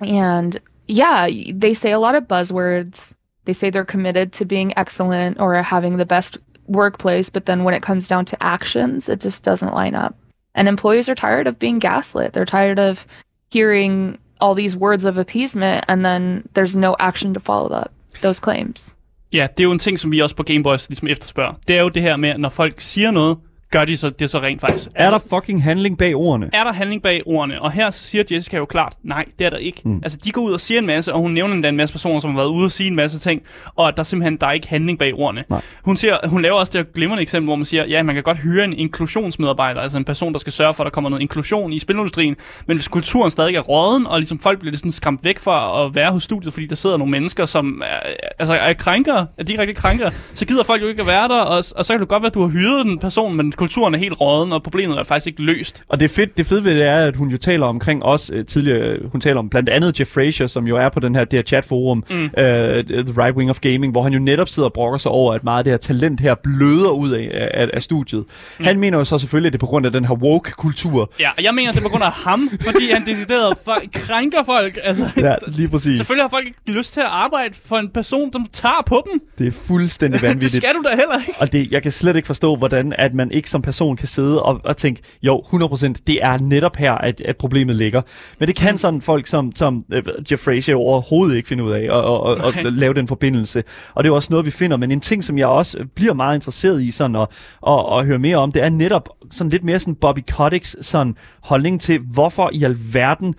[0.00, 3.14] and yeah, they say a lot of buzzwords.
[3.44, 7.74] They say they're committed to being excellent or having the best workplace, but then when
[7.74, 10.16] it comes down to actions, it just doesn't line up.
[10.54, 12.32] And employees are tired of being gaslit.
[12.32, 13.06] They're tired of
[13.50, 18.40] hearing all these words of appeasement and then there's no action to follow up those
[18.40, 18.94] claims.
[19.32, 21.52] Ja, det er jo en ting, som vi også på Gameboys ligesom efterspørger.
[21.68, 23.36] Det er jo det her med, når folk siger noget,
[23.70, 24.88] gør de så det så rent faktisk.
[24.94, 26.50] Er der fucking handling bag ordene?
[26.52, 27.62] er der handling bag ordene?
[27.62, 29.80] Og her så siger Jessica jo klart, nej, det er der ikke.
[29.84, 30.00] Mm.
[30.02, 32.20] Altså, de går ud og siger en masse, og hun nævner endda en masse personer,
[32.20, 33.42] som har været ude og sige en masse ting,
[33.76, 35.44] og der er simpelthen der er ikke handling bag ordene.
[35.50, 35.60] Nej.
[35.82, 38.24] Hun, siger, hun laver også det her glimrende eksempel, hvor man siger, ja, man kan
[38.24, 41.22] godt hyre en inklusionsmedarbejder, altså en person, der skal sørge for, at der kommer noget
[41.22, 45.24] inklusion i spilindustrien, men hvis kulturen stadig er råden, og ligesom folk bliver sådan skræmt
[45.24, 47.98] væk fra at være hos studiet, fordi der sidder nogle mennesker, som er,
[48.38, 51.56] altså er krænker, er direkte krænker, så gider folk jo ikke at være der, og,
[51.76, 53.98] og så kan det godt være, at du har hyret den person, men kulturen er
[53.98, 55.82] helt råden, og problemet er faktisk ikke løst.
[55.88, 58.44] Og det, fedt, det fede ved det er, at hun jo taler omkring os øh,
[58.46, 61.36] tidligere, hun taler om blandt andet Jeff Frazier, som jo er på den her, det
[61.38, 62.24] her chatforum, mm.
[62.24, 65.34] uh, The Right Wing of Gaming, hvor han jo netop sidder og brokker sig over,
[65.34, 68.24] at meget af det her talent her bløder ud af, af, af studiet.
[68.58, 68.64] Mm.
[68.64, 71.12] Han mener jo så selvfølgelig, at det er på grund af den her woke-kultur.
[71.20, 74.42] Ja, og jeg mener, det er på grund af ham, fordi han decideret folk, krænker
[74.44, 74.78] folk.
[74.84, 75.96] Altså, Ja, lige præcis.
[75.98, 79.20] Selvfølgelig har folk ikke lyst til at arbejde for en person, som tager på dem.
[79.38, 80.62] Det er fuldstændig Det vanvittigt.
[80.64, 81.34] skal du da heller ikke.
[81.38, 84.42] Og det, jeg kan slet ikke forstå, hvordan at man ikke som person kan sidde
[84.42, 88.02] og, og tænke, jo, 100%, det er netop her, at, at problemet ligger.
[88.38, 88.78] Men det kan Mm.
[88.78, 92.36] sådan folk som, som uh, Jeff Frazier overhovedet ikke finde ud af, og, og, og,
[92.36, 93.64] og lave den forbindelse.
[93.94, 94.76] Og det er også noget, vi finder.
[94.76, 97.26] Men en ting, som jeg også bliver meget interesseret i sådan at,
[97.66, 101.14] at, at høre mere om, det er netop sådan lidt mere sådan Bobby Koticks sådan
[101.42, 103.34] holdning til, hvorfor i alverden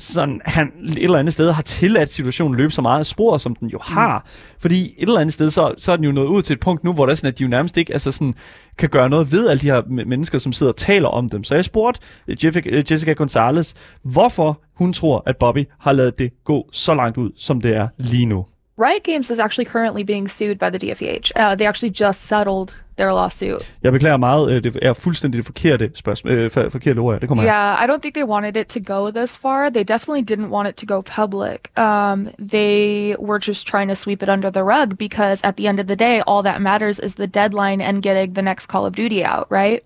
[0.00, 3.54] sådan, han et eller andet sted har tilladt situationen løbe så meget af spor, som
[3.54, 4.18] den jo har.
[4.18, 4.56] Mm.
[4.60, 6.84] Fordi et eller andet sted, så, så er den jo nået ud til et punkt
[6.84, 8.34] nu, hvor det er sådan, at de jo nærmest ikke altså sådan,
[8.78, 11.44] kan gøre noget ved alle de her mennesker, som sidder og taler om dem.
[11.44, 16.18] Så jeg spurgte øh, Jessica, øh, Jessica Gonzalez, hvorfor hun tror, at Bobby har lavet
[16.18, 18.46] det gå så langt ud, som det er lige nu.
[18.80, 21.26] Riot Games is actually currently being sued by the DFEH.
[21.36, 23.62] Uh, they actually just settled their lawsuit.
[23.82, 27.28] Jeg beklager meget, øh, det er fuldstændig det forkerte, spørgsmål, øh, for- forkerte ord, det
[27.28, 27.50] kommer her.
[27.52, 29.70] Yeah, I don't think they wanted it to go this far.
[29.70, 31.60] They definitely didn't want it to go public.
[31.78, 35.80] Um, they were just trying to sweep it under the rug because at the end
[35.80, 38.92] of the day, all that matters is the deadline and getting the next Call of
[38.94, 39.82] Duty out, right?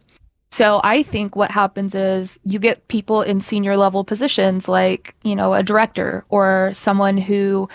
[0.60, 5.34] So I think what happens is you get people in senior level positions like, you
[5.34, 7.68] know, a director or someone who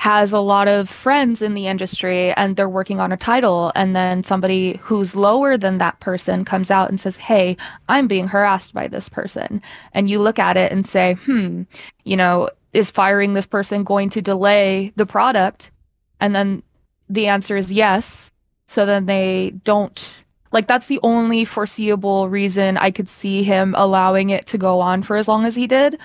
[0.00, 3.94] has a lot of friends in the industry and they're working on a title and
[3.94, 7.54] then somebody who's lower than that person comes out and says hey
[7.90, 9.60] i'm being harassed by this person.
[9.92, 11.64] And you look at it and say hmm
[12.04, 15.70] you know is firing this person going to delay the product?
[16.18, 16.62] And then
[17.10, 18.32] the answer is yes.
[18.64, 20.08] So then they don't
[20.50, 25.02] like that's the only foreseeable reason i could see him allowing it to go on
[25.02, 25.98] for as long as he did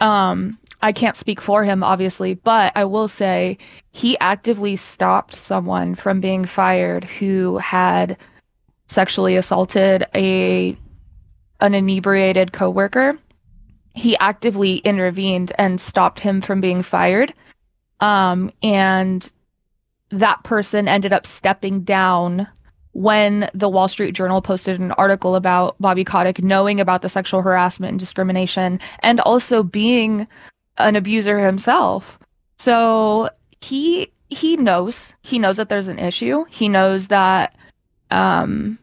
[0.00, 3.58] um I can't speak for him obviously, but I will say
[3.90, 8.16] he actively stopped someone from being fired who had
[8.86, 10.76] sexually assaulted a
[11.60, 13.18] an inebriated coworker.
[13.94, 17.34] He actively intervened and stopped him from being fired.
[18.00, 19.30] Um and
[20.10, 22.48] that person ended up stepping down
[22.92, 27.42] when the Wall Street Journal posted an article about Bobby Kotick knowing about the sexual
[27.42, 30.26] harassment and discrimination and also being
[30.78, 32.18] an abuser himself.
[32.58, 33.30] So
[33.60, 36.44] he he knows he knows that there's an issue.
[36.50, 37.54] He knows that
[38.10, 38.78] um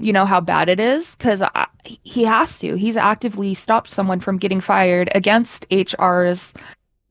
[0.00, 1.42] you know, how bad it is because
[1.84, 2.74] he has to.
[2.76, 6.54] He's actively stopped someone from getting fired against HR's.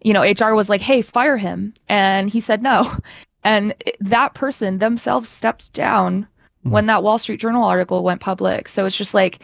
[0.02, 1.74] You know, HR was like, hey, fire him.
[1.88, 2.98] And he said no.
[3.44, 6.72] And that person themselves stepped down mm-hmm.
[6.72, 8.68] when that Wall Street Journal article went public.
[8.68, 9.40] So it's just like,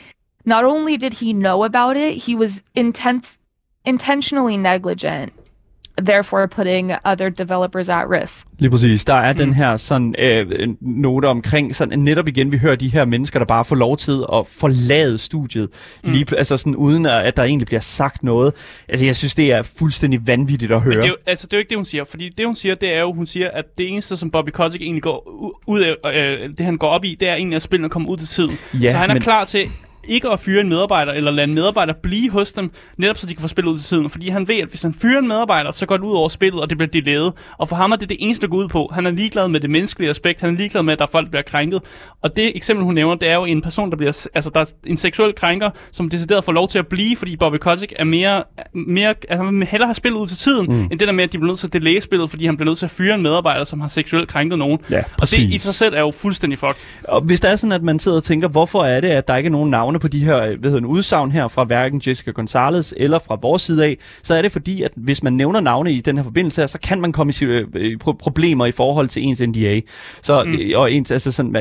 [0.46, 3.40] not only did he know about it, he was intense,
[3.86, 5.34] intentionally negligent
[5.98, 8.48] therefore putting other developers at risk.
[8.60, 9.06] Lige præcis.
[9.06, 9.38] Der er mm.
[9.38, 13.46] den her sådan øh, note omkring, sådan netop igen, vi hører de her mennesker, der
[13.46, 15.70] bare får lov til at forlade studiet,
[16.04, 16.12] mm.
[16.12, 18.54] lige, altså sådan uden at, at der egentlig bliver sagt noget.
[18.90, 20.94] Altså jeg synes, det er fuldstændig vanvittigt at høre.
[20.94, 22.56] Men det er jo, altså det er jo ikke det, hun siger, fordi det hun
[22.56, 25.30] siger, det er jo, hun siger, at det eneste, som Bobby Kotick egentlig går
[25.68, 28.18] ud af, øh, det han går op i, det er egentlig, at spillene kommer ud
[28.18, 28.58] til tiden.
[28.82, 29.24] Ja, så han er men...
[29.24, 29.70] klar til
[30.08, 33.34] ikke at fyre en medarbejder, eller lade en medarbejder blive hos dem, netop så de
[33.34, 34.10] kan få spillet ud til tiden.
[34.10, 36.62] Fordi han ved, at hvis han fyrer en medarbejder, så går det ud over spillet,
[36.62, 37.34] og det bliver delayet.
[37.58, 38.90] Og for ham er det det eneste, der går ud på.
[38.94, 41.30] Han er ligeglad med det menneskelige aspekt, han er ligeglad med, at der er folk,
[41.30, 41.82] bliver krænket.
[42.22, 44.66] Og det eksempel, hun nævner, det er jo en person, der bliver, altså der er
[44.88, 48.44] en seksuel krænker, som decideret får lov til at blive, fordi Bobby Kotick er mere,
[48.74, 50.88] mere altså, han vil hellere have spillet ud til tiden, mm.
[50.92, 52.70] end det der med, at de bliver nødt til at delay spillet, fordi han bliver
[52.70, 54.80] nødt til at fyre en medarbejder, som har seksuelt krænket nogen.
[54.90, 56.78] Ja, og det i sig selv er jo fuldstændig fuck.
[57.04, 59.36] Og hvis der er sådan, at man sidder og tænker, hvorfor er det, at der
[59.36, 62.32] ikke er nogen navne på de her ved hedder en udsagn her fra hverken Jessica
[62.32, 65.92] Gonzalez eller fra vores side af, så er det fordi, at hvis man nævner navne
[65.94, 69.24] i den her forbindelse her, så kan man komme i øh, problemer i forhold til
[69.24, 69.82] ens NDA.
[70.24, 70.54] Så, mm.
[70.54, 71.54] Øh, og ens, altså sådan,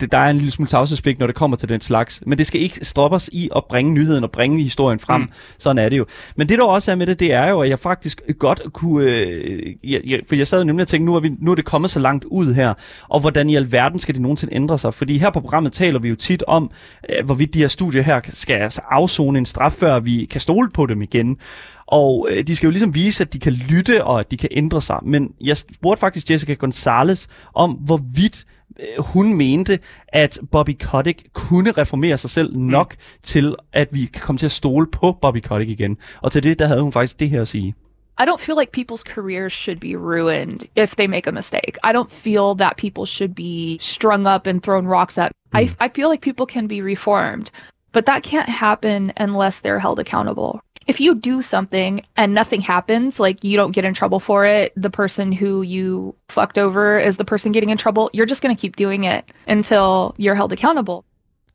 [0.00, 2.22] det, der er en lille smule tavshedspligt, når det kommer til den slags.
[2.26, 5.20] Men det skal ikke stoppe os i at bringe nyheden og bringe historien frem.
[5.20, 5.28] Mm.
[5.58, 6.06] Sådan er det jo.
[6.36, 9.10] Men det der også er med det, det er jo, at jeg faktisk godt kunne...
[9.10, 11.64] Øh, jeg, jeg, for jeg sad nemlig og tænkte, nu er, vi, nu er det
[11.64, 12.74] kommet så langt ud her,
[13.08, 14.94] og hvordan i alverden skal det nogensinde ændre sig?
[14.94, 16.70] Fordi her på programmet taler vi jo tit om,
[17.10, 20.70] øh, hvorvidt de her studier her skal altså afzone en straf, før vi kan stole
[20.70, 21.38] på dem igen.
[21.86, 24.48] Og øh, de skal jo ligesom vise, at de kan lytte, og at de kan
[24.52, 24.98] ændre sig.
[25.02, 28.46] Men jeg spurgte faktisk Jessica Gonzalez om, hvorvidt
[28.80, 33.02] øh, hun mente, at Bobby Kotick kunne reformere sig selv nok mm.
[33.22, 35.96] til, at vi kan komme til at stole på Bobby Kotick igen.
[36.22, 37.74] Og til det, der havde hun faktisk det her at sige.
[38.18, 41.76] I don't feel like people's careers should be ruined if they make a mistake.
[41.82, 45.32] I don't feel that people should be strung up and thrown rocks at.
[45.52, 45.74] I, hmm.
[45.80, 47.50] I feel like people can be reformed.
[47.92, 50.60] But that can't happen unless they're held accountable.
[50.86, 54.72] If you do something and nothing happens, like you don't get in trouble for it,
[54.76, 58.54] the person who you fucked over is the person getting in trouble, you're just going
[58.54, 61.04] to keep doing it until you're held accountable.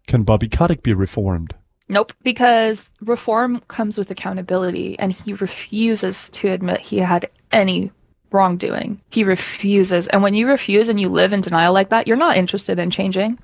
[0.08, 1.56] Can Bobby Kotick be reformed?
[1.92, 7.92] Nope, because reform comes with accountability, and he refuses to admit he had any
[8.32, 9.02] wrongdoing.
[9.10, 10.08] He refuses.
[10.08, 12.92] And when you refuse and you live in denial like that, you're not interested in
[12.92, 13.38] changing.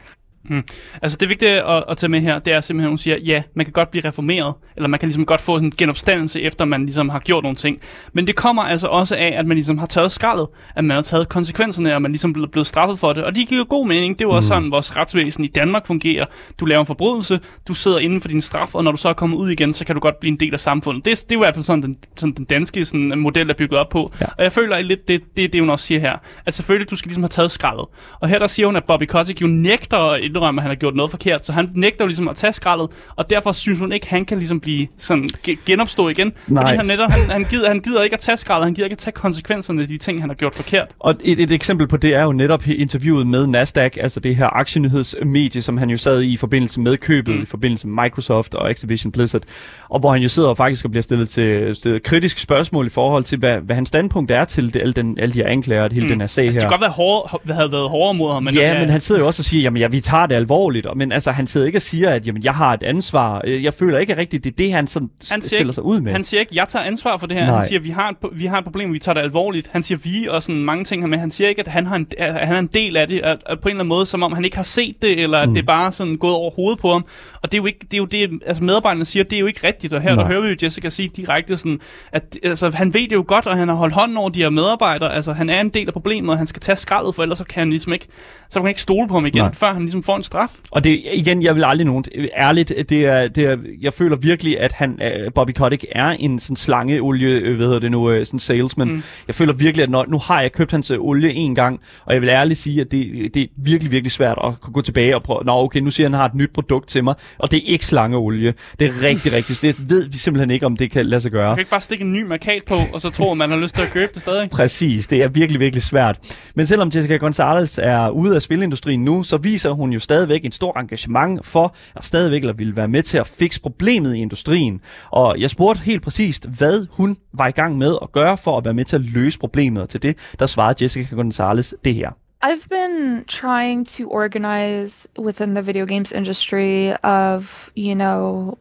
[0.50, 0.64] Mm.
[1.02, 3.42] Altså det vigtige at, at tage med her, det er simpelthen, at hun siger, ja,
[3.54, 6.66] man kan godt blive reformeret, eller man kan ligesom godt få sådan en genopstandelse, efter
[6.66, 7.80] man ligesom har gjort nogle ting.
[8.14, 11.02] Men det kommer altså også af, at man ligesom har taget skraldet, at man har
[11.02, 13.24] taget konsekvenserne, og man ligesom er blevet straffet for det.
[13.24, 14.20] Og det giver god mening.
[14.20, 14.58] Det er jo også mm.
[14.60, 16.26] sådan, vores retsvæsen i Danmark fungerer.
[16.60, 19.14] Du laver en forbrydelse, du sidder inden for din straf, og når du så er
[19.14, 21.06] kommet ud igen, så kan du godt blive en del af samfundet.
[21.06, 23.80] Det, det er i hvert fald sådan, den, sådan den danske sådan, model er bygget
[23.80, 24.12] op på.
[24.22, 24.26] Ja.
[24.38, 26.18] Og jeg føler lidt, det, det, det hun også siger her.
[26.46, 27.86] At selvfølgelig, du skal ligesom have taget skraldet.
[28.20, 30.96] Og her der siger hun, at Bobby Kotick jo nægter indrømme, at han har gjort
[30.96, 34.04] noget forkert, så han nægter jo ligesom at tage skraldet, og derfor synes hun ikke,
[34.04, 35.30] at han kan ligesom blive sådan
[35.66, 36.34] genopstå igen.
[36.48, 36.64] Nej.
[36.64, 38.94] Fordi han, netop, han, han, gider, han gider ikke at tage skraldet, han gider ikke
[38.94, 40.88] at tage konsekvenserne af de ting, han har gjort forkert.
[41.00, 44.58] Og et, et eksempel på det er jo netop interviewet med Nasdaq, altså det her
[44.58, 47.42] aktienyhedsmedie, som han jo sad i i forbindelse med købet, mm.
[47.42, 49.42] i forbindelse med Microsoft og Activision Blizzard,
[49.90, 52.90] og hvor han jo sidder og faktisk og bliver stillet til stillet kritiske spørgsmål i
[52.90, 55.84] forhold til, hvad, hvad hans standpunkt er til det, alle, den, alle de her anklager
[55.84, 56.10] og hele mm.
[56.10, 56.60] den her sag altså, her.
[56.60, 58.44] Det kan godt være hård, havde været hårdere mod ham.
[58.44, 60.88] Men ja, men han sidder jo også og siger, jamen ja, vi tager det alvorligt,
[60.96, 63.42] men altså han sidder ikke og siger, at jamen, jeg har et ansvar.
[63.46, 66.02] Øh, jeg føler ikke rigtigt, det er det, han, sådan han stiller ikke, sig ud
[66.02, 66.12] med.
[66.12, 67.46] Han siger ikke, jeg tager ansvar for det her.
[67.46, 67.56] Nej.
[67.56, 69.70] Han siger, vi har, et, vi har et problem, vi tager det alvorligt.
[69.74, 71.18] Han siger, vi og sådan mange ting her med.
[71.18, 73.38] Han siger ikke, at han, har en, at han er en del af det, at,
[73.46, 75.50] at på en eller anden måde, som om han ikke har set det, eller at
[75.50, 75.54] mm.
[75.54, 77.06] det er bare sådan gået over hovedet på ham.
[77.42, 79.46] Og det er jo ikke, det er jo det, altså medarbejderne siger, det er jo
[79.46, 79.94] ikke rigtigt.
[79.94, 80.24] Og her Nej.
[80.24, 81.80] der hører vi jo Jessica sige direkte sådan,
[82.12, 84.50] at altså, han ved det jo godt, og han har holdt hånden over de her
[84.50, 85.14] medarbejdere.
[85.14, 87.44] Altså han er en del af problemet, og han skal tage skraldet, for ellers så
[87.44, 88.08] kan han ligesom ikke,
[88.50, 89.54] så kan han ikke stole på ham igen, Nej.
[89.54, 90.52] før han ligesom får en straf.
[90.72, 92.04] Og det igen, jeg vil aldrig nogen...
[92.38, 96.40] Ærligt, det er, det er, jeg føler virkelig, at han, uh, Bobby Kotick er en
[96.40, 98.88] sådan slangeolie, øh, hvad hedder det nu, uh, sådan salesman.
[98.88, 99.04] Mm.
[99.28, 102.22] Jeg føler virkelig, at når, nu har jeg købt hans olie en gang, og jeg
[102.22, 105.24] vil ærligt sige, at det, det er virkelig, virkelig svært at kunne gå tilbage og
[105.24, 107.58] prøve, nå okay, nu siger han, han har et nyt produkt til mig, og det
[107.58, 108.54] er ikke slangeolie.
[108.80, 111.48] Det er rigtig, rigtig, det ved vi simpelthen ikke, om det kan lade sig gøre.
[111.48, 113.58] Man kan ikke bare stikke en ny markat på, og så tro, at man har
[113.58, 114.50] lyst til at købe det stadig.
[114.60, 116.20] Præcis, det er virkelig, virkelig svært.
[116.56, 120.52] Men selvom Jessica Gonzalez er ude af spilindustrien nu, så viser hun jo stadigvæk en
[120.52, 124.82] stor engagement for at stadigvæk eller ville være med til at fikse problemet i industrien.
[125.12, 128.66] Og jeg spurgte helt præcist, hvad hun var i gang med at gøre for at
[128.66, 129.84] være med til at løse problemet.
[129.84, 132.10] Og til det, der svarede Jessica Gonzalez det her.
[132.46, 138.58] I've been trying to organize within the video games industry of, you know,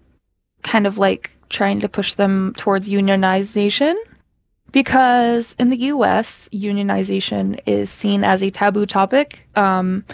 [0.63, 3.95] kind of like trying to push them towards unionization
[4.73, 9.47] because in the US, unionization is seen as a taboo topic.
[9.55, 10.05] Um,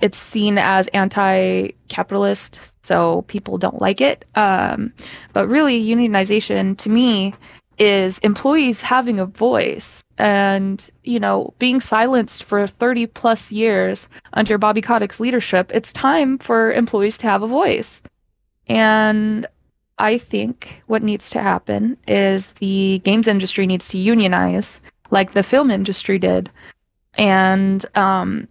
[0.00, 4.24] it's seen as anti capitalist, so people don't like it.
[4.34, 4.92] Um,
[5.32, 7.34] but really, unionization to me
[7.78, 14.58] is employees having a voice and you know being silenced for 30 plus years under
[14.58, 18.02] bobby kotick's leadership it's time for employees to have a voice
[18.68, 19.46] and
[19.98, 24.78] i think what needs to happen is the games industry needs to unionize
[25.10, 26.50] like the film industry did
[27.14, 28.46] and um,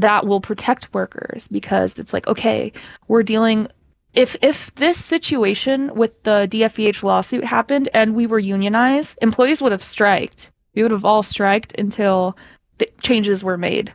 [0.00, 2.72] that will protect workers because it's like okay
[3.08, 3.68] we're dealing
[4.16, 9.72] if if this situation with the DFVH lawsuit happened and we were unionized, employees would
[9.72, 10.50] have striked.
[10.74, 12.36] We would have all striked until
[12.78, 13.92] the changes were made.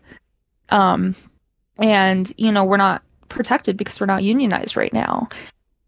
[0.70, 1.16] Um,
[1.78, 5.28] and you know we're not protected because we're not unionized right now.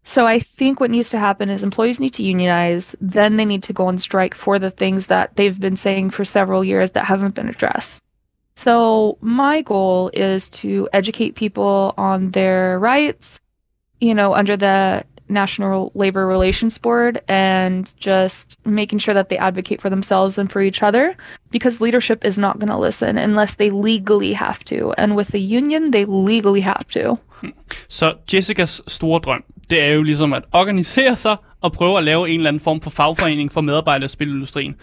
[0.02, 3.62] So I think what needs to happen is employees need to unionize, then they need
[3.62, 7.06] to go on strike for the things that they've been saying for several years that
[7.06, 8.03] haven't been addressed.
[8.56, 13.40] So my goal is to educate people on their rights
[14.04, 19.80] you know, under the National Labor Relations Board and just making sure that they advocate
[19.80, 21.16] for themselves and for each other
[21.50, 24.92] because leadership is not going to listen unless they legally have to.
[24.98, 27.18] And with the union, they legally have to.
[27.88, 32.28] Så Jessicas store drøm, det er jo ligesom at organisere sig og prøve at lave
[32.28, 34.74] en eller anden form for fagforening for medarbejdere i spilindustrien.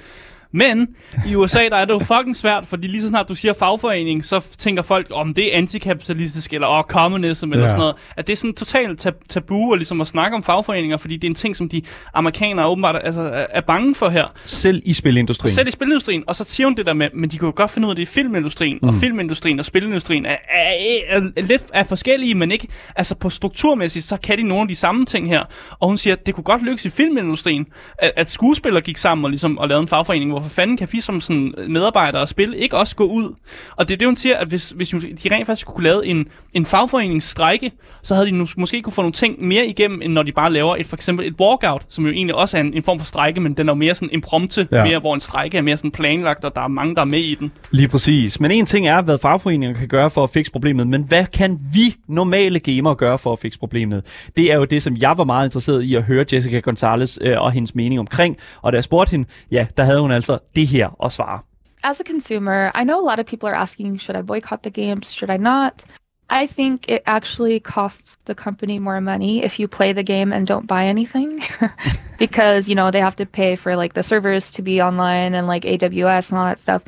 [0.51, 0.87] Men
[1.27, 4.25] i USA, der er det jo fucking svært, fordi lige så snart du siger fagforening,
[4.25, 7.69] så tænker folk, om det er antikapitalistisk, eller oh, communism, eller ja.
[7.69, 7.95] sådan noget.
[8.17, 11.23] At det er sådan totalt tab- tabu at, ligesom at snakke om fagforeninger, fordi det
[11.23, 11.81] er en ting, som de
[12.13, 14.25] amerikanere åbenbart altså, er bange for her.
[14.45, 15.53] Selv i spilindustrien.
[15.53, 16.23] Selv i spilindustrien.
[16.27, 17.95] Og så siger hun det der med, men de kunne jo godt finde ud af
[17.95, 18.87] det i filmindustrien, mm.
[18.87, 20.71] og filmindustrien og spilindustrien er, er,
[21.09, 24.67] er, er lidt er forskellige, men ikke, altså på strukturmæssigt, så kan de nogle af
[24.67, 25.43] de samme ting her.
[25.79, 27.65] Og hun siger, at det kunne godt lykkes i filmindustrien,
[27.97, 30.87] at, at skuespillere gik sammen og, ligesom, og lavede en fagforening, hvor hvorfor fanden kan
[30.91, 33.35] vi som sådan medarbejdere og spil ikke også gå ud?
[33.75, 36.27] Og det er det, hun siger, at hvis, hvis de rent faktisk kunne lave en,
[36.53, 37.71] en fagforeningsstrække,
[38.01, 40.51] så havde de nu, måske kunne få nogle ting mere igennem, end når de bare
[40.51, 43.05] laver et for eksempel et walkout, som jo egentlig også er en, en form for
[43.05, 44.83] strække, men den er jo mere sådan imprompte, ja.
[44.83, 47.19] mere, hvor en strække er mere sådan planlagt, og der er mange, der er med
[47.19, 47.51] i den.
[47.71, 48.39] Lige præcis.
[48.39, 51.59] Men en ting er, hvad fagforeninger kan gøre for at fikse problemet, men hvad kan
[51.73, 54.29] vi normale gamere gøre for at fikse problemet?
[54.37, 57.41] Det er jo det, som jeg var meget interesseret i at høre Jessica Gonzalez øh,
[57.41, 58.37] og hendes mening omkring.
[58.61, 61.39] Og da jeg spurgte hende, ja, der havde hun altså det her svare.
[61.83, 64.69] As a consumer, I know a lot of people are asking, should I boycott the
[64.69, 65.11] games?
[65.11, 65.83] Should I not?
[66.31, 70.47] I think it actually costs the company more money if you play the game and
[70.47, 71.41] don't buy anything
[72.19, 75.47] because, you know, they have to pay for like the servers to be online and
[75.47, 76.83] like AWS and all that stuff.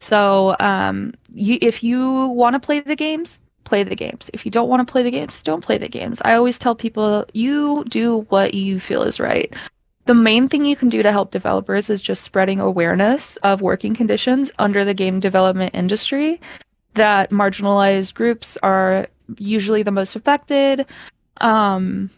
[0.00, 4.30] So, um, you, if you want to play the games, play the games.
[4.32, 6.20] If you don't want to play the games, don't play the games.
[6.24, 9.54] I always tell people you do what you feel is right
[10.08, 13.94] the main thing you can do to help developers is just spreading awareness of working
[13.94, 16.40] conditions under the game development industry.
[16.94, 19.06] That marginalized groups are
[19.36, 20.86] usually the most affected.
[21.42, 22.08] Um,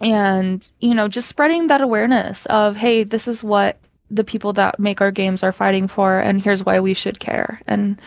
[0.00, 3.80] and you know just spreading that awareness of hey this is what
[4.12, 7.60] the people that make our games are fighting for and here's why we should care.
[7.66, 8.00] And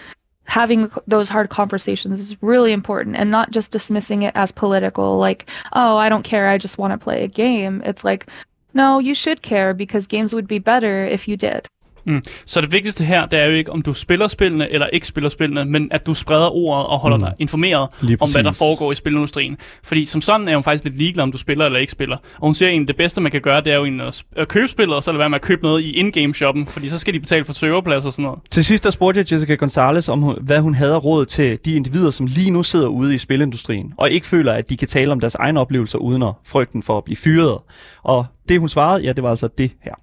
[0.45, 5.49] having those hard conversations is really important and not just dismissing it as political like
[5.73, 7.81] oh i don't care i just want to play a game.
[7.85, 8.27] It's like
[8.73, 11.67] No, you should care because games would be better if you did.
[12.05, 12.21] Mm.
[12.45, 15.29] Så det vigtigste her, det er jo ikke, om du spiller spillene eller ikke spiller
[15.29, 17.23] spillene, men at du spreder ordet og holder mm.
[17.23, 17.89] dig informeret
[18.19, 19.57] om, hvad der foregår i spilindustrien.
[19.83, 22.17] Fordi som sådan er hun faktisk lidt ligeglad, om du spiller eller ikke spiller.
[22.17, 24.95] Og hun siger egentlig, det bedste, man kan gøre, det er jo at købe spillet,
[24.95, 27.19] og så lade være med at købe noget i in-game shoppen, fordi så skal de
[27.19, 28.39] betale for serverplads og sådan noget.
[28.51, 32.09] Til sidst der spurgte jeg Jessica Gonzalez om, hvad hun havde råd til de individer,
[32.09, 35.19] som lige nu sidder ude i spilindustrien, og ikke føler, at de kan tale om
[35.19, 37.57] deres egne oplevelser uden at frygten for at blive fyret.
[38.03, 39.93] Og det hun svarede, ja, det var altså det her.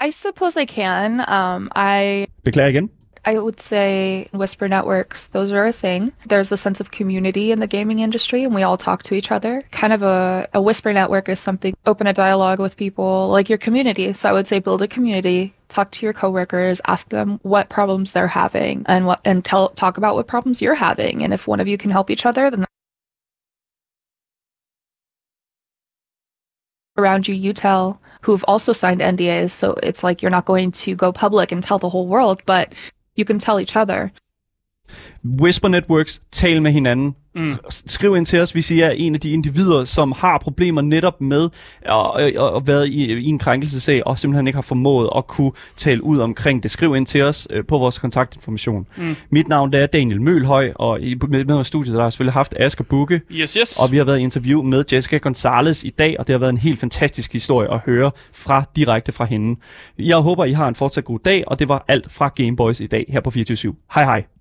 [0.00, 1.28] I suppose I can.
[1.28, 2.90] Um, I Beklager again.
[3.24, 6.12] I would say whisper networks, those are a thing.
[6.26, 9.30] There's a sense of community in the gaming industry and we all talk to each
[9.30, 9.62] other.
[9.70, 13.58] Kind of a, a whisper network is something open a dialogue with people like your
[13.58, 14.12] community.
[14.14, 18.12] So I would say build a community, talk to your coworkers, ask them what problems
[18.12, 21.22] they're having and what and tell talk about what problems you're having.
[21.22, 22.64] And if one of you can help each other, then
[26.96, 29.52] around you you tell who've also signed NDAs.
[29.52, 32.74] So it's like you're not going to go public and tell the whole world, but
[33.16, 34.12] you can tell each other.
[35.40, 37.14] Whisper Networks, tal med hinanden.
[37.34, 37.54] Mm.
[37.70, 41.20] Skriv ind til os, hvis I er en af de individer, som har problemer netop
[41.20, 41.48] med
[41.82, 45.52] at, at, at være i, i en krænkelsesag, og simpelthen ikke har formået at kunne
[45.76, 46.70] tale ud omkring det.
[46.70, 48.86] Skriv ind til os øh, på vores kontaktinformation.
[48.96, 49.16] Mm.
[49.30, 52.32] Mit navn det er Daniel Mølhøj, og i, med, med studiet der har jeg selvfølgelig
[52.32, 53.20] haft Asger Bukke.
[53.30, 53.78] Yes, yes.
[53.78, 56.52] Og vi har været i interview med Jessica Gonzalez i dag, og det har været
[56.52, 59.60] en helt fantastisk historie at høre fra direkte fra hende.
[59.98, 62.86] Jeg håber, I har en fortsat god dag, og det var alt fra Gameboys i
[62.86, 64.37] dag her på 24 Hej hej.